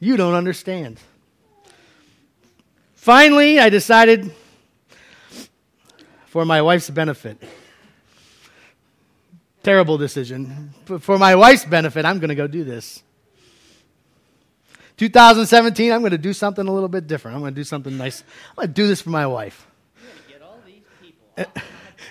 You 0.00 0.16
don't 0.16 0.34
understand. 0.34 0.98
Finally, 2.94 3.58
I 3.58 3.68
decided, 3.68 4.32
for 6.26 6.44
my 6.44 6.62
wife's 6.62 6.88
benefit, 6.88 7.42
Terrible 9.62 9.98
decision. 9.98 10.70
But 10.86 11.02
for 11.02 11.18
my 11.18 11.34
wife's 11.34 11.64
benefit, 11.66 12.06
I'm 12.06 12.18
going 12.20 12.30
to 12.30 12.34
go 12.34 12.46
do 12.46 12.64
this. 12.64 13.02
2017, 14.96 15.92
I'm 15.92 16.00
going 16.00 16.12
to 16.12 16.16
do 16.18 16.32
something 16.32 16.66
a 16.66 16.72
little 16.72 16.88
bit 16.88 17.06
different. 17.06 17.34
I'm 17.34 17.42
going 17.42 17.54
to 17.54 17.60
do 17.60 17.64
something 17.64 17.94
nice. 17.96 18.24
I'm 18.50 18.56
going 18.56 18.68
to 18.68 18.72
do 18.72 18.86
this 18.86 19.02
for 19.02 19.10
my 19.10 19.26
wife. 19.26 19.66
Get 20.28 20.42
all 20.42 20.58
these 20.64 20.82
people. 21.02 21.52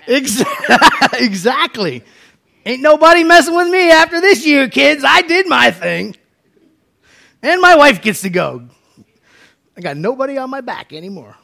Exactly. 1.26 2.04
Ain't 2.68 2.82
nobody 2.82 3.24
messing 3.24 3.56
with 3.56 3.70
me 3.70 3.90
after 3.92 4.20
this 4.20 4.46
year, 4.46 4.68
kids. 4.68 5.02
I 5.08 5.22
did 5.22 5.48
my 5.48 5.72
thing. 5.72 6.18
And 7.42 7.62
my 7.62 7.78
wife 7.78 8.02
gets 8.02 8.24
to 8.24 8.30
go. 8.30 8.68
I 9.78 9.80
got 9.80 9.96
nobody 9.96 10.38
on 10.38 10.50
my 10.50 10.60
back 10.60 10.92
anymore. 10.92 11.38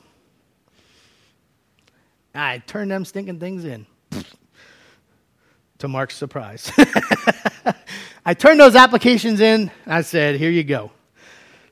I 2.36 2.58
turned 2.58 2.92
them 2.92 3.06
stinking 3.06 3.40
things 3.40 3.64
in. 3.64 3.86
to 5.78 5.88
Mark's 5.88 6.18
surprise. 6.18 6.70
I 8.26 8.34
turned 8.34 8.60
those 8.60 8.76
applications 8.76 9.40
in. 9.40 9.72
I 9.88 10.02
said, 10.02 10.36
here 10.36 10.52
you 10.52 10.66
go. 10.66 10.92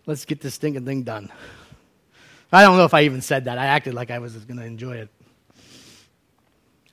Let's 0.06 0.24
get 0.24 0.40
this 0.40 0.54
stinking 0.54 0.86
thing 0.86 1.04
done. 1.04 1.30
I 2.54 2.64
don't 2.64 2.78
know 2.78 2.86
if 2.86 2.94
I 2.94 3.02
even 3.02 3.20
said 3.20 3.44
that. 3.46 3.58
I 3.58 3.66
acted 3.66 3.96
like 3.96 4.12
I 4.12 4.20
was 4.20 4.34
going 4.46 4.62
to 4.62 4.66
enjoy 4.66 4.96
it. 4.96 5.10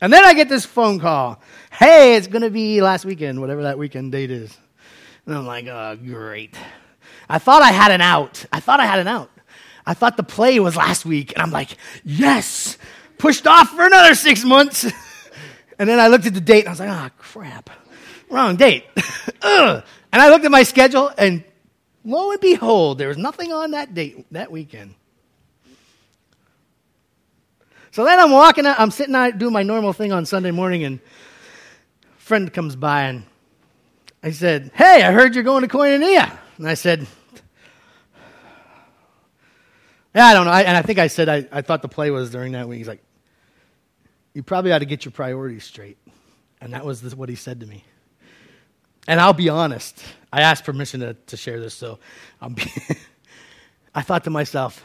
And 0.00 0.12
then 0.12 0.24
I 0.24 0.34
get 0.34 0.48
this 0.48 0.64
phone 0.64 1.00
call. 1.00 1.40
Hey, 1.72 2.16
it's 2.16 2.28
going 2.28 2.42
to 2.42 2.50
be 2.50 2.80
last 2.80 3.04
weekend, 3.04 3.40
whatever 3.40 3.62
that 3.64 3.78
weekend 3.78 4.12
date 4.12 4.30
is. 4.30 4.56
And 5.26 5.34
I'm 5.34 5.46
like, 5.46 5.66
oh, 5.66 5.96
great. 5.96 6.54
I 7.28 7.38
thought 7.38 7.62
I 7.62 7.72
had 7.72 7.90
an 7.90 8.00
out. 8.00 8.44
I 8.52 8.60
thought 8.60 8.80
I 8.80 8.86
had 8.86 9.00
an 9.00 9.08
out. 9.08 9.30
I 9.84 9.94
thought 9.94 10.16
the 10.16 10.22
play 10.22 10.60
was 10.60 10.76
last 10.76 11.04
week. 11.04 11.32
And 11.32 11.42
I'm 11.42 11.50
like, 11.50 11.76
yes, 12.04 12.78
pushed 13.18 13.46
off 13.46 13.70
for 13.70 13.84
another 13.84 14.14
six 14.14 14.44
months. 14.44 14.84
and 15.78 15.88
then 15.88 15.98
I 15.98 16.08
looked 16.08 16.26
at 16.26 16.34
the 16.34 16.40
date 16.40 16.60
and 16.60 16.68
I 16.68 16.72
was 16.72 16.80
like, 16.80 16.90
oh, 16.90 17.10
crap. 17.18 17.70
Wrong 18.30 18.56
date. 18.56 18.84
Ugh. 19.42 19.82
And 20.12 20.22
I 20.22 20.30
looked 20.30 20.44
at 20.44 20.50
my 20.50 20.62
schedule 20.62 21.12
and 21.18 21.42
lo 22.04 22.30
and 22.30 22.40
behold, 22.40 22.98
there 22.98 23.08
was 23.08 23.18
nothing 23.18 23.52
on 23.52 23.72
that 23.72 23.94
date 23.94 24.26
that 24.32 24.50
weekend. 24.50 24.94
So 27.90 28.04
then 28.04 28.18
I'm 28.18 28.30
walking 28.30 28.66
out, 28.66 28.78
I'm 28.78 28.90
sitting 28.90 29.14
out 29.14 29.38
doing 29.38 29.52
my 29.52 29.62
normal 29.62 29.92
thing 29.92 30.12
on 30.12 30.26
Sunday 30.26 30.50
morning, 30.50 30.84
and 30.84 31.00
a 32.16 32.20
friend 32.20 32.52
comes 32.52 32.76
by 32.76 33.04
and 33.04 33.24
I 34.22 34.30
said, 34.30 34.70
Hey, 34.74 35.02
I 35.02 35.12
heard 35.12 35.34
you're 35.34 35.44
going 35.44 35.62
to 35.62 35.68
Koinonia. 35.68 36.36
And 36.58 36.68
I 36.68 36.74
said, 36.74 37.06
Yeah, 40.14 40.26
I 40.26 40.34
don't 40.34 40.46
know. 40.46 40.52
I, 40.52 40.62
and 40.62 40.76
I 40.76 40.82
think 40.82 40.98
I 40.98 41.06
said 41.06 41.28
I, 41.28 41.46
I 41.52 41.62
thought 41.62 41.82
the 41.82 41.88
play 41.88 42.10
was 42.10 42.30
during 42.30 42.52
that 42.52 42.68
week. 42.68 42.78
He's 42.78 42.88
like, 42.88 43.02
You 44.34 44.42
probably 44.42 44.72
ought 44.72 44.80
to 44.80 44.86
get 44.86 45.04
your 45.04 45.12
priorities 45.12 45.64
straight. 45.64 45.98
And 46.60 46.72
that 46.72 46.84
was 46.84 47.14
what 47.14 47.28
he 47.28 47.36
said 47.36 47.60
to 47.60 47.66
me. 47.66 47.84
And 49.06 49.20
I'll 49.20 49.32
be 49.32 49.48
honest, 49.48 50.02
I 50.30 50.42
asked 50.42 50.64
permission 50.64 51.00
to, 51.00 51.14
to 51.14 51.36
share 51.36 51.60
this, 51.60 51.72
so 51.72 51.98
I'll 52.42 52.50
be 52.50 52.70
I 53.94 54.02
thought 54.02 54.24
to 54.24 54.30
myself, 54.30 54.84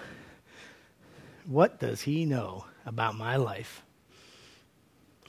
what 1.45 1.79
does 1.79 2.01
he 2.01 2.25
know 2.25 2.65
about 2.85 3.15
my 3.15 3.35
life? 3.35 3.83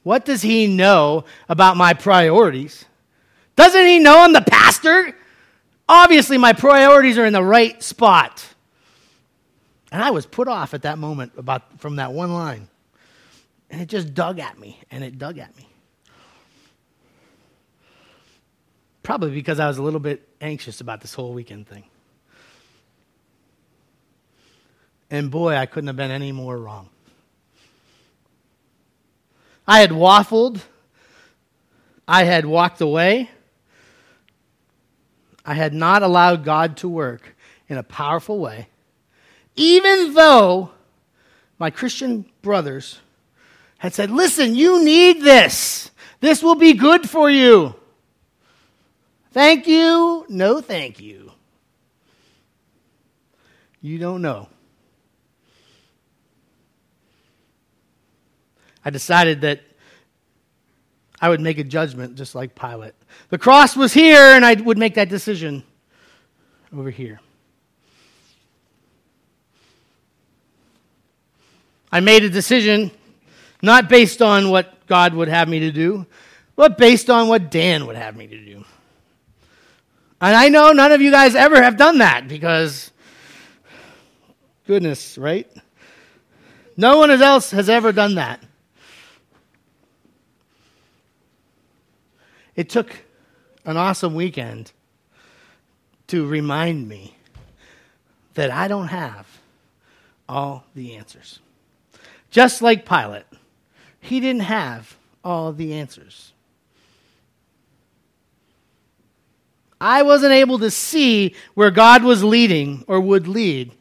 What 0.02 0.24
does 0.24 0.42
he 0.42 0.66
know 0.66 1.24
about 1.48 1.76
my 1.76 1.94
priorities? 1.94 2.84
Doesn't 3.56 3.86
he 3.86 3.98
know 3.98 4.20
I'm 4.20 4.32
the 4.32 4.42
pastor? 4.42 5.16
Obviously, 5.88 6.38
my 6.38 6.52
priorities 6.52 7.18
are 7.18 7.24
in 7.24 7.32
the 7.32 7.42
right 7.42 7.82
spot. 7.82 8.46
And 9.90 10.02
I 10.02 10.10
was 10.10 10.26
put 10.26 10.48
off 10.48 10.74
at 10.74 10.82
that 10.82 10.98
moment 10.98 11.32
about 11.36 11.80
from 11.80 11.96
that 11.96 12.12
one 12.12 12.34
line. 12.34 12.68
And 13.70 13.80
it 13.80 13.86
just 13.86 14.14
dug 14.14 14.38
at 14.38 14.58
me, 14.58 14.80
and 14.90 15.02
it 15.02 15.18
dug 15.18 15.38
at 15.38 15.56
me. 15.56 15.68
Probably 19.02 19.30
because 19.30 19.60
I 19.60 19.68
was 19.68 19.78
a 19.78 19.82
little 19.82 20.00
bit 20.00 20.26
anxious 20.40 20.80
about 20.80 21.00
this 21.00 21.14
whole 21.14 21.32
weekend 21.32 21.68
thing. 21.68 21.84
And 25.10 25.30
boy, 25.30 25.54
I 25.54 25.66
couldn't 25.66 25.88
have 25.88 25.96
been 25.96 26.10
any 26.10 26.32
more 26.32 26.58
wrong. 26.58 26.88
I 29.66 29.80
had 29.80 29.90
waffled. 29.90 30.60
I 32.06 32.24
had 32.24 32.44
walked 32.44 32.80
away. 32.80 33.30
I 35.44 35.54
had 35.54 35.74
not 35.74 36.02
allowed 36.02 36.44
God 36.44 36.76
to 36.78 36.88
work 36.88 37.34
in 37.68 37.76
a 37.76 37.82
powerful 37.82 38.38
way, 38.38 38.68
even 39.56 40.14
though 40.14 40.70
my 41.58 41.70
Christian 41.70 42.24
brothers 42.42 43.00
had 43.78 43.94
said, 43.94 44.10
Listen, 44.10 44.54
you 44.54 44.82
need 44.84 45.22
this. 45.22 45.90
This 46.20 46.42
will 46.42 46.54
be 46.54 46.72
good 46.72 47.08
for 47.08 47.30
you. 47.30 47.74
Thank 49.32 49.66
you. 49.66 50.24
No, 50.28 50.60
thank 50.60 51.00
you. 51.00 51.32
You 53.82 53.98
don't 53.98 54.22
know. 54.22 54.48
I 58.84 58.90
decided 58.90 59.40
that 59.42 59.60
I 61.20 61.28
would 61.28 61.40
make 61.40 61.58
a 61.58 61.64
judgment 61.64 62.16
just 62.16 62.34
like 62.34 62.54
Pilate. 62.54 62.94
The 63.30 63.38
cross 63.38 63.76
was 63.76 63.92
here, 63.92 64.20
and 64.20 64.44
I 64.44 64.54
would 64.54 64.78
make 64.78 64.94
that 64.94 65.08
decision 65.08 65.62
over 66.76 66.90
here. 66.90 67.20
I 71.90 72.00
made 72.00 72.24
a 72.24 72.28
decision 72.28 72.90
not 73.62 73.88
based 73.88 74.20
on 74.20 74.50
what 74.50 74.86
God 74.86 75.14
would 75.14 75.28
have 75.28 75.48
me 75.48 75.60
to 75.60 75.70
do, 75.70 76.06
but 76.56 76.76
based 76.76 77.08
on 77.08 77.28
what 77.28 77.50
Dan 77.50 77.86
would 77.86 77.96
have 77.96 78.16
me 78.16 78.26
to 78.26 78.44
do. 78.44 78.64
And 80.20 80.36
I 80.36 80.48
know 80.48 80.72
none 80.72 80.92
of 80.92 81.00
you 81.00 81.10
guys 81.10 81.34
ever 81.34 81.62
have 81.62 81.76
done 81.76 81.98
that 81.98 82.28
because, 82.28 82.90
goodness, 84.66 85.16
right? 85.16 85.50
No 86.76 86.98
one 86.98 87.10
else 87.10 87.50
has 87.52 87.68
ever 87.68 87.92
done 87.92 88.16
that. 88.16 88.42
It 92.56 92.68
took 92.68 92.94
an 93.64 93.76
awesome 93.76 94.14
weekend 94.14 94.72
to 96.08 96.26
remind 96.26 96.88
me 96.88 97.16
that 98.34 98.50
I 98.50 98.68
don't 98.68 98.88
have 98.88 99.26
all 100.28 100.64
the 100.74 100.96
answers. 100.96 101.40
Just 102.30 102.62
like 102.62 102.86
Pilate, 102.86 103.24
he 104.00 104.20
didn't 104.20 104.42
have 104.42 104.96
all 105.22 105.52
the 105.52 105.74
answers. 105.74 106.32
I 109.80 110.02
wasn't 110.02 110.32
able 110.32 110.58
to 110.60 110.70
see 110.70 111.34
where 111.54 111.70
God 111.70 112.04
was 112.04 112.24
leading 112.24 112.84
or 112.88 113.00
would 113.00 113.28
lead 113.28 113.72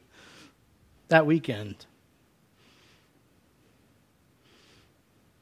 that 1.08 1.26
weekend. 1.26 1.86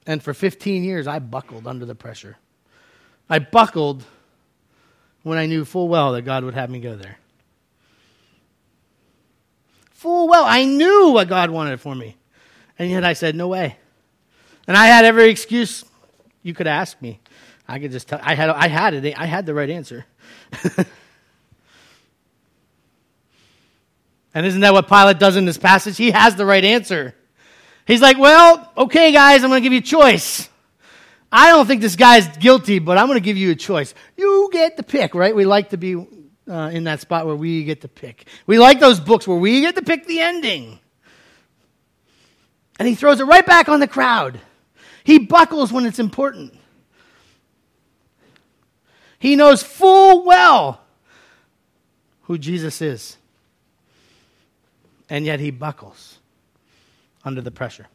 And 0.06 0.22
for 0.22 0.34
15 0.34 0.84
years, 0.84 1.06
I 1.06 1.18
buckled 1.18 1.66
under 1.66 1.84
the 1.86 1.94
pressure. 1.94 2.36
I 3.32 3.38
buckled 3.38 4.04
when 5.22 5.38
I 5.38 5.46
knew 5.46 5.64
full 5.64 5.88
well 5.88 6.12
that 6.12 6.20
God 6.20 6.44
would 6.44 6.52
have 6.52 6.68
me 6.68 6.80
go 6.80 6.96
there. 6.96 7.16
Full 9.92 10.28
well, 10.28 10.44
I 10.44 10.66
knew 10.66 11.12
what 11.12 11.28
God 11.28 11.48
wanted 11.48 11.80
for 11.80 11.94
me. 11.94 12.14
And 12.78 12.90
yet 12.90 13.04
I 13.04 13.14
said, 13.14 13.34
no 13.34 13.48
way. 13.48 13.78
And 14.66 14.76
I 14.76 14.84
had 14.84 15.06
every 15.06 15.30
excuse 15.30 15.82
you 16.42 16.52
could 16.52 16.66
ask 16.66 17.00
me. 17.00 17.20
I 17.66 17.78
could 17.78 17.90
just 17.90 18.06
tell, 18.06 18.20
I 18.22 18.34
had, 18.34 18.50
I 18.50 18.68
had 18.68 18.92
it, 18.92 19.18
I 19.18 19.24
had 19.24 19.46
the 19.46 19.54
right 19.54 19.70
answer. 19.70 20.04
and 24.34 24.44
isn't 24.44 24.60
that 24.60 24.74
what 24.74 24.88
Pilate 24.88 25.18
does 25.18 25.36
in 25.36 25.46
this 25.46 25.56
passage? 25.56 25.96
He 25.96 26.10
has 26.10 26.36
the 26.36 26.44
right 26.44 26.66
answer. 26.66 27.14
He's 27.86 28.02
like, 28.02 28.18
well, 28.18 28.70
okay, 28.76 29.10
guys, 29.10 29.42
I'm 29.42 29.48
going 29.48 29.62
to 29.62 29.64
give 29.64 29.72
you 29.72 29.78
a 29.78 29.82
choice. 29.82 30.50
I 31.34 31.48
don't 31.48 31.66
think 31.66 31.80
this 31.80 31.96
guy's 31.96 32.28
guilty, 32.36 32.78
but 32.78 32.98
I'm 32.98 33.06
going 33.06 33.16
to 33.16 33.24
give 33.24 33.38
you 33.38 33.50
a 33.50 33.54
choice. 33.54 33.94
You 34.18 34.50
get 34.52 34.76
to 34.76 34.82
pick, 34.82 35.14
right? 35.14 35.34
We 35.34 35.46
like 35.46 35.70
to 35.70 35.78
be 35.78 35.94
uh, 35.96 36.70
in 36.72 36.84
that 36.84 37.00
spot 37.00 37.24
where 37.26 37.34
we 37.34 37.64
get 37.64 37.80
to 37.80 37.88
pick. 37.88 38.26
We 38.46 38.58
like 38.58 38.80
those 38.80 39.00
books 39.00 39.26
where 39.26 39.38
we 39.38 39.62
get 39.62 39.74
to 39.76 39.82
pick 39.82 40.06
the 40.06 40.20
ending. 40.20 40.78
And 42.78 42.86
he 42.86 42.94
throws 42.94 43.18
it 43.20 43.24
right 43.24 43.46
back 43.46 43.70
on 43.70 43.80
the 43.80 43.88
crowd. 43.88 44.40
He 45.04 45.18
buckles 45.18 45.72
when 45.72 45.86
it's 45.86 45.98
important. 45.98 46.54
He 49.18 49.34
knows 49.36 49.62
full 49.62 50.24
well 50.24 50.82
who 52.22 52.36
Jesus 52.36 52.82
is. 52.82 53.16
And 55.08 55.24
yet 55.24 55.40
he 55.40 55.50
buckles 55.50 56.18
under 57.24 57.40
the 57.40 57.50
pressure. 57.50 57.86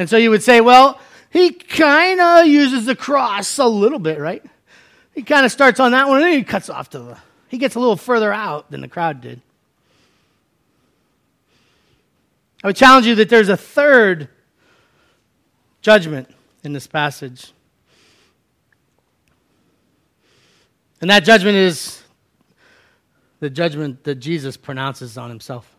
And 0.00 0.08
so 0.08 0.16
you 0.16 0.30
would 0.30 0.42
say, 0.42 0.62
well, 0.62 0.98
he 1.28 1.50
kind 1.52 2.22
of 2.22 2.46
uses 2.46 2.86
the 2.86 2.96
cross 2.96 3.58
a 3.58 3.66
little 3.66 3.98
bit, 3.98 4.18
right? 4.18 4.42
He 5.14 5.22
kind 5.22 5.44
of 5.44 5.52
starts 5.52 5.78
on 5.78 5.92
that 5.92 6.08
one 6.08 6.22
and 6.22 6.24
then 6.24 6.38
he 6.38 6.42
cuts 6.42 6.70
off 6.70 6.88
to 6.90 6.98
the. 7.00 7.18
He 7.48 7.58
gets 7.58 7.74
a 7.74 7.80
little 7.80 7.98
further 7.98 8.32
out 8.32 8.70
than 8.70 8.80
the 8.80 8.88
crowd 8.88 9.20
did. 9.20 9.42
I 12.64 12.68
would 12.68 12.76
challenge 12.76 13.04
you 13.04 13.14
that 13.16 13.28
there's 13.28 13.50
a 13.50 13.58
third 13.58 14.30
judgment 15.82 16.34
in 16.64 16.72
this 16.72 16.86
passage. 16.86 17.52
And 21.02 21.10
that 21.10 21.24
judgment 21.24 21.56
is 21.56 22.02
the 23.40 23.50
judgment 23.50 24.04
that 24.04 24.14
Jesus 24.14 24.56
pronounces 24.56 25.18
on 25.18 25.28
himself. 25.28 25.70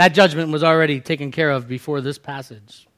That 0.00 0.14
judgment 0.14 0.50
was 0.50 0.64
already 0.64 0.98
taken 0.98 1.30
care 1.30 1.50
of 1.50 1.68
before 1.68 2.00
this 2.00 2.16
passage. 2.16 2.88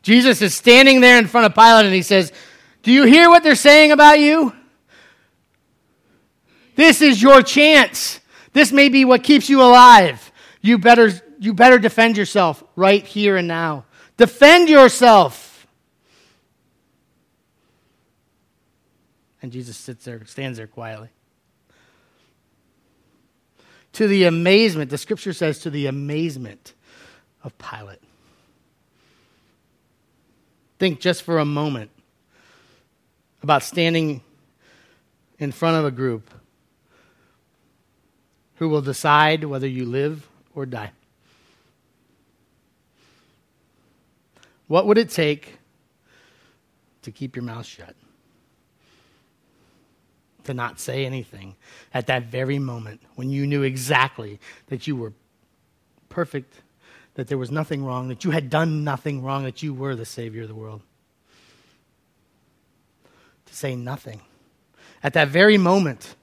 Jesus 0.00 0.40
is 0.40 0.54
standing 0.54 1.02
there 1.02 1.18
in 1.18 1.26
front 1.26 1.44
of 1.44 1.54
Pilate 1.54 1.84
and 1.84 1.94
he 1.94 2.00
says, 2.00 2.32
Do 2.82 2.90
you 2.90 3.04
hear 3.04 3.28
what 3.28 3.42
they're 3.42 3.54
saying 3.54 3.92
about 3.92 4.18
you? 4.18 4.54
This 6.76 7.02
is 7.02 7.20
your 7.20 7.42
chance. 7.42 8.20
This 8.54 8.72
may 8.72 8.88
be 8.88 9.04
what 9.04 9.22
keeps 9.22 9.50
you 9.50 9.60
alive. 9.60 10.32
You 10.62 10.78
better, 10.78 11.12
you 11.40 11.52
better 11.52 11.78
defend 11.78 12.16
yourself 12.16 12.64
right 12.74 13.04
here 13.04 13.36
and 13.36 13.46
now. 13.46 13.84
Defend 14.16 14.70
yourself. 14.70 15.66
And 19.42 19.52
Jesus 19.52 19.76
sits 19.76 20.06
there, 20.06 20.24
stands 20.24 20.56
there 20.56 20.68
quietly. 20.68 21.10
To 23.96 24.06
the 24.06 24.24
amazement, 24.24 24.90
the 24.90 24.98
scripture 24.98 25.32
says, 25.32 25.60
to 25.60 25.70
the 25.70 25.86
amazement 25.86 26.74
of 27.42 27.56
Pilate. 27.56 28.02
Think 30.78 31.00
just 31.00 31.22
for 31.22 31.38
a 31.38 31.46
moment 31.46 31.90
about 33.42 33.62
standing 33.62 34.20
in 35.38 35.50
front 35.50 35.78
of 35.78 35.86
a 35.86 35.90
group 35.90 36.30
who 38.56 38.68
will 38.68 38.82
decide 38.82 39.44
whether 39.44 39.66
you 39.66 39.86
live 39.86 40.28
or 40.54 40.66
die. 40.66 40.90
What 44.66 44.86
would 44.86 44.98
it 44.98 45.08
take 45.08 45.56
to 47.00 47.10
keep 47.10 47.34
your 47.34 47.44
mouth 47.44 47.64
shut? 47.64 47.96
To 50.46 50.54
not 50.54 50.78
say 50.78 51.04
anything 51.04 51.56
at 51.92 52.06
that 52.06 52.26
very 52.26 52.60
moment 52.60 53.00
when 53.16 53.30
you 53.30 53.48
knew 53.48 53.64
exactly 53.64 54.38
that 54.68 54.86
you 54.86 54.94
were 54.94 55.12
perfect, 56.08 56.54
that 57.14 57.26
there 57.26 57.36
was 57.36 57.50
nothing 57.50 57.84
wrong, 57.84 58.06
that 58.08 58.22
you 58.22 58.30
had 58.30 58.48
done 58.48 58.84
nothing 58.84 59.24
wrong, 59.24 59.42
that 59.42 59.64
you 59.64 59.74
were 59.74 59.96
the 59.96 60.04
Savior 60.04 60.42
of 60.42 60.48
the 60.48 60.54
world. 60.54 60.82
To 63.46 63.54
say 63.56 63.74
nothing. 63.74 64.20
At 65.02 65.14
that 65.14 65.26
very 65.26 65.58
moment, 65.58 66.14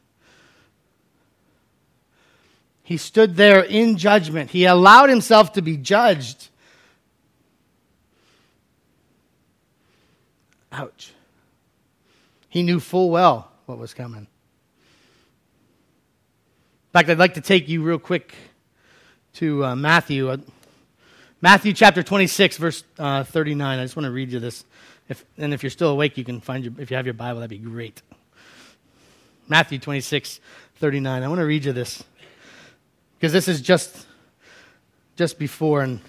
he 2.81 2.95
stood 2.95 3.35
there 3.35 3.59
in 3.61 3.97
judgment. 3.97 4.51
He 4.51 4.63
allowed 4.63 5.09
himself 5.09 5.51
to 5.53 5.61
be 5.61 5.75
judged. 5.75 6.47
Ouch. 10.71 11.11
He 12.47 12.63
knew 12.63 12.79
full 12.79 13.09
well 13.09 13.49
what 13.65 13.77
was 13.77 13.93
coming. 13.93 14.21
In 14.21 14.27
fact, 16.91 17.09
I'd 17.09 17.17
like 17.17 17.35
to 17.35 17.41
take 17.41 17.69
you 17.69 17.81
real 17.81 17.99
quick 17.99 18.35
to 19.33 19.65
uh, 19.65 19.75
Matthew. 19.75 20.29
Uh, 20.29 20.37
Matthew 21.41 21.73
chapter 21.73 22.03
26, 22.03 22.57
verse 22.57 22.83
uh, 22.99 23.23
39. 23.23 23.79
I 23.79 23.83
just 23.83 23.95
want 23.95 24.05
to 24.05 24.11
read 24.11 24.31
you 24.31 24.39
this. 24.39 24.63
If, 25.09 25.25
and 25.37 25.53
if 25.53 25.63
you're 25.63 25.69
still 25.69 25.89
awake, 25.89 26.17
you 26.17 26.23
can 26.23 26.39
find 26.39 26.63
your, 26.63 26.73
if 26.77 26.91
you 26.91 26.97
have 26.97 27.05
your 27.05 27.13
Bible, 27.13 27.39
that'd 27.39 27.49
be 27.49 27.57
great. 27.57 28.01
Matthew 29.47 29.79
26, 29.79 30.39
39. 30.75 31.23
I 31.23 31.27
want 31.27 31.39
to 31.39 31.45
read 31.45 31.65
you 31.65 31.73
this 31.73 32.03
because 33.15 33.31
this 33.31 33.47
is 33.47 33.61
just 33.61 34.05
just 35.15 35.37
before 35.37 35.81
and 35.81 36.01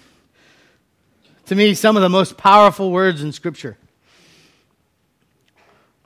to 1.45 1.53
me 1.53 1.75
some 1.75 1.95
of 1.95 2.01
the 2.01 2.09
most 2.09 2.37
powerful 2.37 2.91
words 2.91 3.21
in 3.21 3.31
scripture 3.31 3.77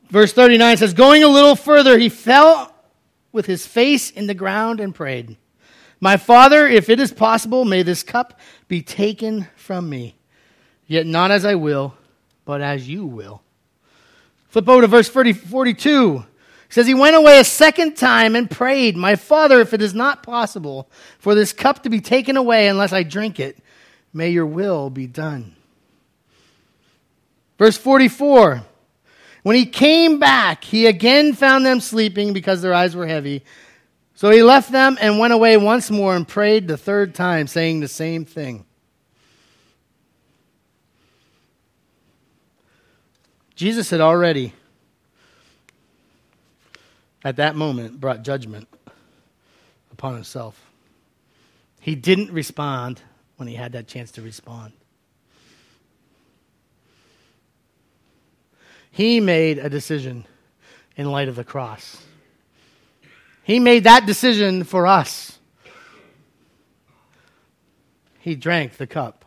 verse 0.10 0.34
39 0.34 0.78
says 0.78 0.94
going 0.94 1.24
a 1.24 1.28
little 1.28 1.56
further 1.56 1.98
he 1.98 2.10
fell 2.10 2.74
with 3.32 3.46
his 3.46 3.66
face 3.66 4.10
in 4.10 4.28
the 4.28 4.34
ground 4.34 4.80
and 4.80 4.94
prayed 4.94 5.38
my 6.00 6.18
father 6.18 6.68
if 6.68 6.90
it 6.90 7.00
is 7.00 7.12
possible 7.12 7.66
may 7.66 7.84
this 7.84 8.04
cup 8.04 8.40
be 8.68 8.82
taken 8.82 9.48
from 9.56 9.90
me. 9.90 10.16
Yet 10.88 11.06
not 11.06 11.32
as 11.32 11.46
i 11.46 11.56
will 11.56 11.96
but 12.46 12.62
as 12.62 12.88
you 12.88 13.06
will 13.06 13.44
flip 14.50 14.68
over 14.68 14.82
to 14.82 14.88
verse 14.88 15.08
40, 15.08 15.34
42 15.34 16.26
says 16.70 16.86
he 16.86 16.94
went 16.94 17.16
away 17.16 17.40
a 17.40 17.44
second 17.44 17.96
time 17.96 18.36
and 18.36 18.50
prayed, 18.50 18.96
My 18.96 19.16
father, 19.16 19.60
if 19.62 19.74
it 19.74 19.82
is 19.82 19.94
not 19.94 20.22
possible 20.22 20.90
for 21.18 21.34
this 21.34 21.54
cup 21.54 21.84
to 21.84 21.90
be 21.90 22.02
taken 22.02 22.38
away 22.38 22.68
unless 22.68 22.94
I 22.94 23.04
drink 23.04 23.40
it, 23.40 23.58
may 24.14 24.30
your 24.30 24.46
will 24.46 24.90
be 24.90 25.08
done. 25.08 25.56
Verse 27.58 27.78
44 27.78 28.64
When 29.44 29.56
he 29.56 29.66
came 29.66 30.20
back, 30.20 30.64
he 30.64 30.86
again 30.86 31.34
found 31.34 31.66
them 31.66 31.80
sleeping 31.80 32.34
because 32.34 32.62
their 32.62 32.74
eyes 32.74 32.96
were 32.96 33.08
heavy. 33.08 33.44
So 34.14 34.30
he 34.30 34.44
left 34.44 34.72
them 34.72 34.98
and 35.00 35.18
went 35.18 35.34
away 35.34 35.56
once 35.56 35.90
more 35.90 36.16
and 36.16 36.28
prayed 36.28 36.68
the 36.68 36.78
third 36.78 37.16
time, 37.16 37.48
saying 37.48 37.80
the 37.80 37.88
same 37.88 38.26
thing. 38.26 38.66
Jesus 43.56 43.90
had 43.90 44.02
already 44.02 44.54
at 47.24 47.38
that 47.38 47.56
moment 47.56 48.00
brought 48.00 48.24
judgment 48.24 48.68
upon 49.92 50.16
himself. 50.16 50.70
He 51.82 51.96
didn't 51.96 52.32
respond 52.32 53.02
when 53.38 53.48
he 53.48 53.56
had 53.56 53.74
that 53.74 53.88
chance 53.88 54.12
to 54.12 54.22
respond. 54.22 54.74
He 59.00 59.22
made 59.22 59.60
a 59.60 59.70
decision 59.70 60.26
in 60.98 61.10
light 61.10 61.30
of 61.30 61.38
the 61.38 61.46
cross. 61.46 62.04
He 63.44 63.58
made 63.58 63.86
that 63.86 64.06
decision 64.06 64.66
for 64.66 64.86
us. 64.86 65.40
He 68.20 68.36
drank 68.36 68.76
the 68.76 68.86
cup. 68.86 69.24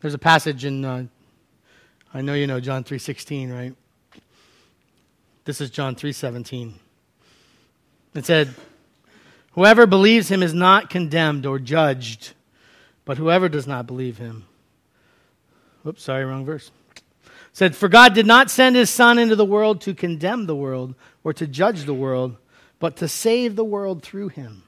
There's 0.00 0.14
a 0.14 0.18
passage 0.18 0.64
in 0.64 0.84
uh, 0.84 1.06
I 2.14 2.20
know 2.22 2.34
you 2.34 2.46
know 2.46 2.60
John 2.60 2.84
3:16, 2.84 3.52
right? 3.52 3.74
This 5.46 5.60
is 5.60 5.68
John 5.68 5.96
3:17. 5.96 6.74
It 8.14 8.24
said, 8.24 8.54
"Whoever 9.54 9.84
believes 9.84 10.28
him 10.28 10.44
is 10.44 10.54
not 10.54 10.90
condemned 10.90 11.44
or 11.44 11.58
judged, 11.58 12.34
but 13.04 13.18
whoever 13.18 13.48
does 13.48 13.66
not 13.66 13.88
believe 13.88 14.18
him." 14.18 14.44
Oops, 15.86 16.02
sorry, 16.02 16.24
wrong 16.24 16.44
verse. 16.44 16.70
It 16.94 17.02
said, 17.52 17.76
"For 17.76 17.88
God 17.88 18.14
did 18.14 18.26
not 18.26 18.50
send 18.50 18.76
his 18.76 18.90
son 18.90 19.18
into 19.18 19.36
the 19.36 19.44
world 19.44 19.80
to 19.82 19.94
condemn 19.94 20.46
the 20.46 20.56
world 20.56 20.94
or 21.22 21.32
to 21.32 21.46
judge 21.46 21.84
the 21.84 21.94
world, 21.94 22.36
but 22.78 22.96
to 22.96 23.08
save 23.08 23.56
the 23.56 23.64
world 23.64 24.02
through 24.02 24.28
him. 24.28 24.62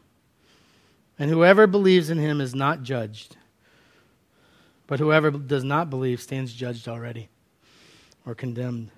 And 1.19 1.31
whoever 1.31 1.67
believes 1.67 2.11
in 2.11 2.19
him 2.19 2.41
is 2.41 2.55
not 2.55 2.83
judged, 2.83 3.37
but 4.87 5.01
whoever 5.01 5.31
does 5.31 5.65
not 5.65 5.91
believe 5.91 6.21
stands 6.21 6.53
judged 6.53 6.89
already 6.89 7.29
or 8.25 8.35
condemned." 8.35 8.91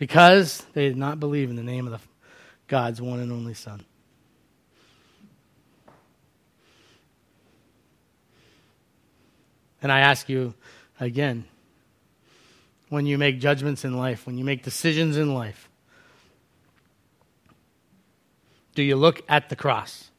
because 0.00 0.64
they 0.72 0.88
did 0.88 0.96
not 0.96 1.20
believe 1.20 1.50
in 1.50 1.56
the 1.56 1.62
name 1.62 1.86
of 1.86 1.92
the, 1.92 2.00
God's 2.66 3.02
one 3.02 3.20
and 3.20 3.30
only 3.30 3.52
Son. 3.52 3.84
And 9.82 9.90
I 9.90 10.00
ask 10.00 10.28
you 10.28 10.54
again 10.98 11.44
when 12.88 13.06
you 13.06 13.18
make 13.18 13.38
judgments 13.38 13.84
in 13.84 13.96
life, 13.96 14.26
when 14.26 14.36
you 14.36 14.44
make 14.44 14.62
decisions 14.62 15.16
in 15.16 15.32
life, 15.34 15.68
do 18.74 18.82
you 18.82 18.96
look 18.96 19.22
at 19.28 19.48
the 19.48 19.56
cross 19.56 20.10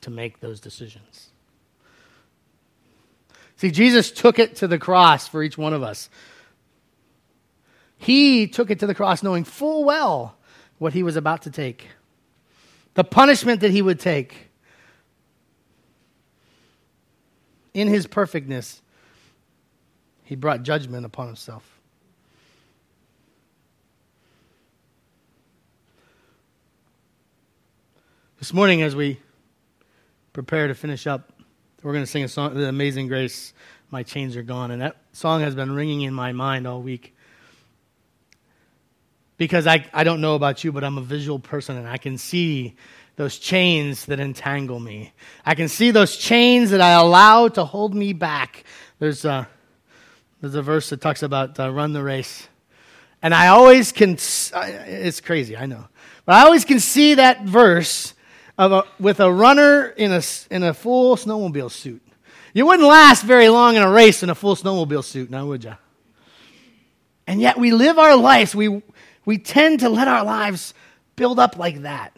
to 0.00 0.10
make 0.10 0.40
those 0.40 0.60
decisions? 0.60 1.30
See, 3.56 3.70
Jesus 3.72 4.12
took 4.12 4.38
it 4.38 4.56
to 4.56 4.68
the 4.68 4.78
cross 4.78 5.26
for 5.26 5.42
each 5.42 5.58
one 5.58 5.74
of 5.74 5.82
us. 5.82 6.08
He 7.96 8.46
took 8.46 8.70
it 8.70 8.78
to 8.78 8.86
the 8.86 8.94
cross 8.94 9.22
knowing 9.22 9.42
full 9.42 9.84
well 9.84 10.36
what 10.78 10.92
he 10.92 11.02
was 11.02 11.16
about 11.16 11.42
to 11.42 11.50
take, 11.50 11.88
the 12.94 13.02
punishment 13.02 13.60
that 13.62 13.72
he 13.72 13.82
would 13.82 13.98
take. 13.98 14.47
In 17.78 17.86
his 17.86 18.08
perfectness, 18.08 18.82
he 20.24 20.34
brought 20.34 20.64
judgment 20.64 21.06
upon 21.06 21.28
himself. 21.28 21.78
This 28.40 28.52
morning, 28.52 28.82
as 28.82 28.96
we 28.96 29.20
prepare 30.32 30.66
to 30.66 30.74
finish 30.74 31.06
up, 31.06 31.32
we're 31.84 31.92
going 31.92 32.02
to 32.02 32.10
sing 32.10 32.24
a 32.24 32.28
song, 32.28 32.54
The 32.54 32.68
Amazing 32.68 33.06
Grace, 33.06 33.54
My 33.92 34.02
Chains 34.02 34.34
Are 34.34 34.42
Gone. 34.42 34.72
And 34.72 34.82
that 34.82 34.96
song 35.12 35.42
has 35.42 35.54
been 35.54 35.70
ringing 35.70 36.00
in 36.00 36.12
my 36.12 36.32
mind 36.32 36.66
all 36.66 36.82
week. 36.82 37.14
because 39.38 39.68
I, 39.68 39.86
I 39.94 40.04
don't 40.04 40.20
know 40.20 40.34
about 40.34 40.64
you, 40.64 40.72
but 40.72 40.84
I'm 40.84 40.98
a 40.98 41.02
visual 41.02 41.38
person 41.38 41.76
and 41.76 41.88
I 41.88 41.96
can 41.96 42.18
see 42.18 42.74
those 43.18 43.36
chains 43.36 44.06
that 44.06 44.20
entangle 44.20 44.78
me. 44.78 45.12
I 45.44 45.56
can 45.56 45.66
see 45.66 45.90
those 45.90 46.16
chains 46.16 46.70
that 46.70 46.80
I 46.80 46.92
allow 46.92 47.48
to 47.48 47.64
hold 47.64 47.92
me 47.92 48.12
back. 48.12 48.62
There's 49.00 49.24
a, 49.24 49.48
there's 50.40 50.54
a 50.54 50.62
verse 50.62 50.90
that 50.90 51.00
talks 51.00 51.24
about 51.24 51.58
uh, 51.58 51.68
run 51.68 51.92
the 51.92 52.02
race. 52.02 52.46
And 53.20 53.34
I 53.34 53.48
always 53.48 53.90
can, 53.90 54.12
it's 54.12 55.20
crazy, 55.20 55.56
I 55.56 55.66
know. 55.66 55.84
But 56.26 56.36
I 56.36 56.44
always 56.44 56.64
can 56.64 56.78
see 56.78 57.14
that 57.14 57.42
verse 57.42 58.14
of 58.56 58.70
a, 58.70 58.84
with 59.00 59.18
a 59.18 59.32
runner 59.32 59.86
in 59.88 60.12
a, 60.12 60.22
in 60.52 60.62
a 60.62 60.72
full 60.72 61.16
snowmobile 61.16 61.72
suit. 61.72 62.02
You 62.54 62.66
wouldn't 62.66 62.88
last 62.88 63.24
very 63.24 63.48
long 63.48 63.74
in 63.74 63.82
a 63.82 63.90
race 63.90 64.22
in 64.22 64.30
a 64.30 64.34
full 64.36 64.54
snowmobile 64.54 65.02
suit, 65.02 65.28
now 65.28 65.44
would 65.46 65.64
you? 65.64 65.74
And 67.26 67.40
yet 67.40 67.58
we 67.58 67.72
live 67.72 67.98
our 67.98 68.14
lives, 68.14 68.54
we, 68.54 68.80
we 69.24 69.38
tend 69.38 69.80
to 69.80 69.88
let 69.88 70.06
our 70.06 70.24
lives 70.24 70.72
build 71.16 71.40
up 71.40 71.58
like 71.58 71.82
that. 71.82 72.16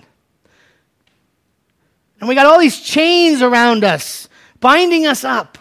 And 2.20 2.28
we 2.28 2.34
got 2.34 2.46
all 2.46 2.60
these 2.60 2.80
chains 2.80 3.42
around 3.42 3.82
us, 3.82 4.28
binding 4.60 5.06
us 5.06 5.24
up. 5.24 5.56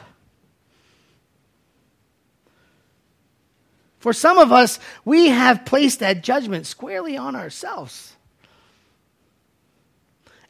For 4.00 4.14
some 4.14 4.38
of 4.38 4.52
us, 4.52 4.80
we 5.04 5.28
have 5.28 5.66
placed 5.66 6.00
that 6.00 6.24
judgment 6.24 6.66
squarely 6.66 7.18
on 7.18 7.36
ourselves. 7.36 8.16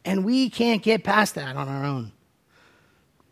And 0.06 0.26
we 0.26 0.50
can't 0.50 0.82
get 0.82 1.04
past 1.04 1.36
that 1.36 1.56
on 1.56 1.68
our 1.68 1.86
own. 1.86 2.12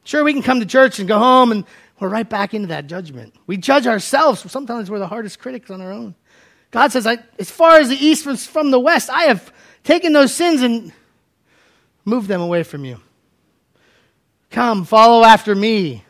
Sure, 0.04 0.24
we 0.24 0.34
can 0.34 0.42
come 0.42 0.60
to 0.60 0.66
church 0.66 1.00
and 1.00 1.08
go 1.08 1.20
home 1.20 1.52
and 1.52 1.66
we're 2.00 2.10
right 2.10 2.30
back 2.30 2.54
into 2.54 2.68
that 2.68 2.88
judgment. 2.88 3.36
We 3.48 3.58
judge 3.58 3.88
ourselves. 3.88 4.50
Sometimes 4.52 4.90
we're 4.90 5.00
the 5.00 5.08
hardest 5.08 5.40
critics 5.40 5.70
on 5.72 5.82
our 5.82 5.92
own. 5.92 6.16
God 6.72 6.92
says, 6.92 7.08
as 7.08 7.50
far 7.50 7.80
as 7.80 7.90
the 7.90 7.96
east 7.96 8.48
from 8.48 8.72
the 8.72 8.80
west, 8.80 9.10
I 9.10 9.24
have 9.24 9.52
taken 9.84 10.14
those 10.14 10.34
sins 10.34 10.62
and 10.62 10.94
moved 12.08 12.30
them 12.30 12.40
away 12.40 12.64
from 12.64 12.86
you. 12.86 13.02
Come, 14.50 14.86
follow 14.86 15.26
after 15.26 15.54
me. 15.54 16.06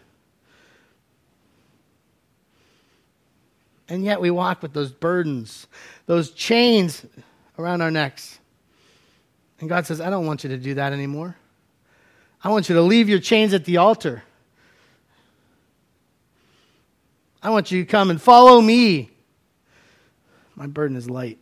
And 3.89 4.03
yet 4.03 4.21
we 4.21 4.29
walk 4.29 4.61
with 4.61 4.73
those 4.73 4.91
burdens, 4.91 5.65
those 6.05 6.31
chains 6.31 7.03
around 7.57 7.81
our 7.81 7.89
necks. 7.89 8.37
And 9.59 9.67
God 9.67 9.87
says, 9.87 9.99
I 9.99 10.11
don't 10.11 10.27
want 10.27 10.43
you 10.43 10.51
to 10.51 10.57
do 10.57 10.75
that 10.75 10.93
anymore. 10.93 11.35
I 12.43 12.49
want 12.49 12.69
you 12.69 12.75
to 12.75 12.81
leave 12.81 13.09
your 13.09 13.19
chains 13.19 13.55
at 13.55 13.65
the 13.65 13.77
altar. 13.77 14.21
I 17.41 17.49
want 17.49 17.71
you 17.71 17.83
to 17.83 17.89
come 17.89 18.11
and 18.11 18.21
follow 18.21 18.61
me. 18.61 19.09
My 20.55 20.67
burden 20.67 20.95
is 20.95 21.09
light. 21.09 21.39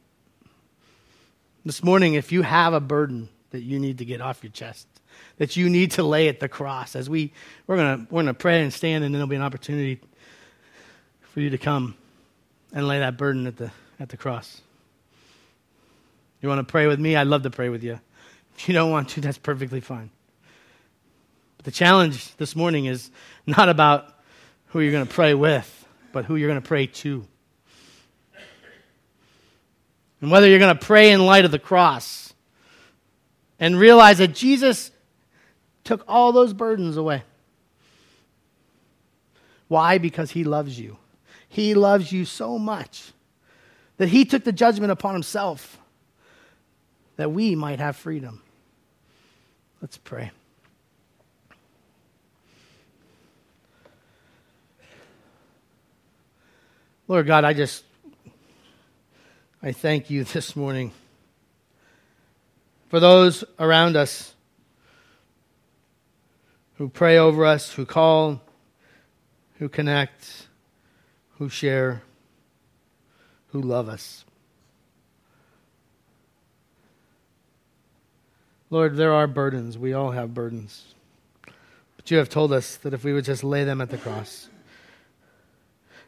This 1.66 1.84
morning, 1.84 2.14
if 2.14 2.32
you 2.32 2.42
have 2.44 2.74
a 2.74 2.80
burden 2.80 3.28
that 3.56 3.64
you 3.64 3.80
need 3.80 4.00
to 4.00 4.06
get 4.06 4.20
off 4.20 4.44
your 4.44 4.52
chest, 4.52 4.86
that 5.38 5.56
you 5.56 5.70
need 5.70 5.92
to 5.92 6.04
lay 6.04 6.28
at 6.28 6.42
the 6.42 6.50
cross, 6.50 6.94
as 6.96 7.10
we, 7.10 7.32
we're 7.68 7.78
going 7.78 8.08
we're 8.12 8.22
gonna 8.22 8.34
pray 8.34 8.62
and 8.62 8.74
stand, 8.74 9.06
and 9.06 9.14
then 9.14 9.20
there'll 9.20 9.28
be 9.28 9.38
an 9.38 9.42
opportunity 9.42 10.02
for 11.22 11.40
you 11.40 11.50
to 11.52 11.58
come 11.58 11.96
and 12.74 12.86
lay 12.86 13.00
that 13.00 13.18
burden 13.18 13.48
at 13.48 13.56
the, 13.56 13.72
at 13.98 14.10
the 14.10 14.18
cross. 14.18 14.62
You 16.42 16.50
want 16.50 16.60
to 16.60 16.70
pray 16.70 16.86
with 16.88 17.00
me? 17.00 17.16
I'd 17.16 17.28
love 17.28 17.44
to 17.44 17.50
pray 17.50 17.70
with 17.70 17.82
you. 17.82 17.98
If 18.58 18.68
you 18.68 18.74
don't 18.74 18.92
want 18.92 19.10
to, 19.10 19.22
that's 19.22 19.38
perfectly 19.38 19.80
fine. 19.80 20.10
But 21.58 21.66
the 21.66 21.72
challenge 21.72 22.36
this 22.36 22.56
morning 22.56 22.86
is 22.86 23.10
not 23.48 23.70
about 23.70 24.14
who 24.68 24.82
you're 24.82 24.92
going 24.92 25.08
to 25.08 25.14
pray 25.14 25.34
with, 25.34 25.88
but 26.12 26.26
who 26.26 26.36
you're 26.36 26.50
going 26.50 26.62
to 26.62 26.68
pray 26.68 26.88
to. 26.88 27.26
And 30.20 30.30
whether 30.30 30.48
you're 30.48 30.60
going 30.60 30.78
to 30.78 30.86
pray 30.86 31.12
in 31.12 31.26
light 31.26 31.46
of 31.46 31.52
the 31.52 31.60
cross 31.60 32.25
and 33.60 33.80
realize 33.80 34.18
that 34.18 34.34
Jesus 34.34 34.92
took 35.84 36.04
all 36.08 36.32
those 36.32 36.54
burdens 36.54 36.98
away. 36.98 37.24
Why? 39.68 39.98
Because 39.98 40.32
he 40.32 40.44
loves 40.44 40.80
you. 40.80 40.98
He 41.48 41.74
loves 41.74 42.12
you 42.12 42.26
so 42.26 42.60
much 42.60 43.14
that 43.98 44.10
he 44.10 44.26
took 44.26 44.44
the 44.44 44.52
judgment 44.52 44.92
upon 44.92 45.14
himself 45.14 45.80
that 47.16 47.32
we 47.32 47.56
might 47.56 47.80
have 47.80 47.96
freedom. 47.96 48.42
Let's 49.82 49.98
pray. 49.98 50.32
Lord 57.08 57.28
God, 57.28 57.44
I 57.46 57.54
just 57.54 57.84
I 59.62 59.72
thank 59.72 60.10
you 60.10 60.24
this 60.24 60.56
morning 60.56 60.92
for 62.96 63.02
those 63.02 63.44
around 63.60 63.98
us 63.98 64.34
who 66.76 66.88
pray 66.88 67.18
over 67.18 67.46
us, 67.46 67.74
who 67.74 67.86
call, 67.86 68.40
who 69.60 69.68
connect, 69.68 70.48
who 71.38 71.50
share, 71.50 72.04
who 73.48 73.62
love 73.62 73.90
us. 73.90 74.24
Lord, 78.70 78.96
there 78.96 79.12
are 79.12 79.28
burdens. 79.28 79.78
We 79.78 79.92
all 79.92 80.12
have 80.12 80.34
burdens. 80.34 80.94
But 81.98 82.10
you 82.10 82.18
have 82.18 82.30
told 82.30 82.54
us 82.54 82.78
that 82.78 82.94
if 82.94 83.04
we 83.04 83.12
would 83.12 83.26
just 83.26 83.44
lay 83.44 83.66
them 83.66 83.82
at 83.82 83.90
the 83.90 83.98
cross, 83.98 84.48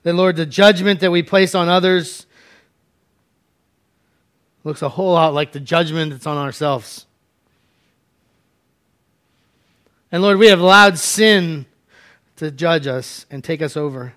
that, 0.04 0.14
Lord, 0.14 0.38
the 0.38 0.46
judgment 0.46 1.02
that 1.02 1.12
we 1.12 1.22
place 1.22 1.54
on 1.54 1.68
others 1.68 2.27
looks 4.68 4.82
a 4.82 4.90
whole 4.90 5.14
lot 5.14 5.34
like 5.34 5.54
the 5.54 5.62
judgment 5.62 6.12
that's 6.12 6.28
on 6.28 6.36
ourselves. 6.36 7.06
And 10.12 10.22
Lord, 10.22 10.38
we 10.38 10.48
have 10.48 10.60
allowed 10.60 10.98
sin 10.98 11.66
to 12.36 12.52
judge 12.52 12.86
us 12.86 13.26
and 13.32 13.42
take 13.42 13.62
us 13.62 13.78
over. 13.78 14.14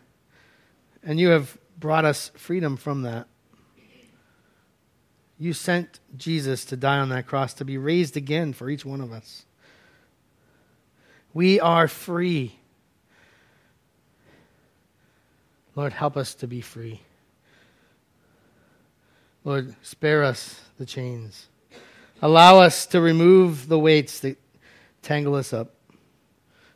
And 1.04 1.20
you 1.20 1.28
have 1.28 1.56
brought 1.78 2.04
us 2.04 2.32
freedom 2.34 2.76
from 2.76 3.02
that. 3.02 3.28
You 5.38 5.52
sent 5.52 6.00
Jesus 6.16 6.64
to 6.64 6.76
die 6.76 6.98
on 6.98 7.10
that 7.10 7.28
cross 7.28 7.54
to 7.54 7.64
be 7.64 7.78
raised 7.78 8.16
again 8.16 8.52
for 8.52 8.68
each 8.68 8.84
one 8.84 9.00
of 9.00 9.12
us. 9.12 9.46
We 11.32 11.60
are 11.60 11.86
free. 11.86 12.58
Lord, 15.76 15.92
help 15.92 16.16
us 16.16 16.34
to 16.34 16.48
be 16.48 16.60
free. 16.60 17.02
Lord, 19.44 19.74
spare 19.82 20.22
us 20.22 20.60
the 20.78 20.86
chains. 20.86 21.48
Allow 22.22 22.60
us 22.60 22.86
to 22.86 23.00
remove 23.00 23.68
the 23.68 23.78
weights 23.78 24.20
that 24.20 24.38
tangle 25.02 25.34
us 25.34 25.52
up. 25.52 25.74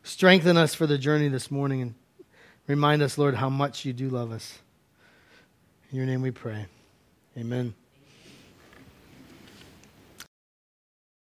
Strengthen 0.02 0.56
us 0.56 0.74
for 0.74 0.86
the 0.86 0.98
journey 0.98 1.28
this 1.28 1.50
morning 1.50 1.82
and 1.82 1.94
remind 2.66 3.02
us, 3.02 3.18
Lord, 3.18 3.34
how 3.34 3.50
much 3.50 3.84
you 3.84 3.92
do 3.92 4.08
love 4.08 4.32
us. 4.32 4.58
In 5.90 5.98
your 5.98 6.06
name 6.06 6.22
we 6.22 6.30
pray. 6.30 6.66
Amen. 7.36 7.74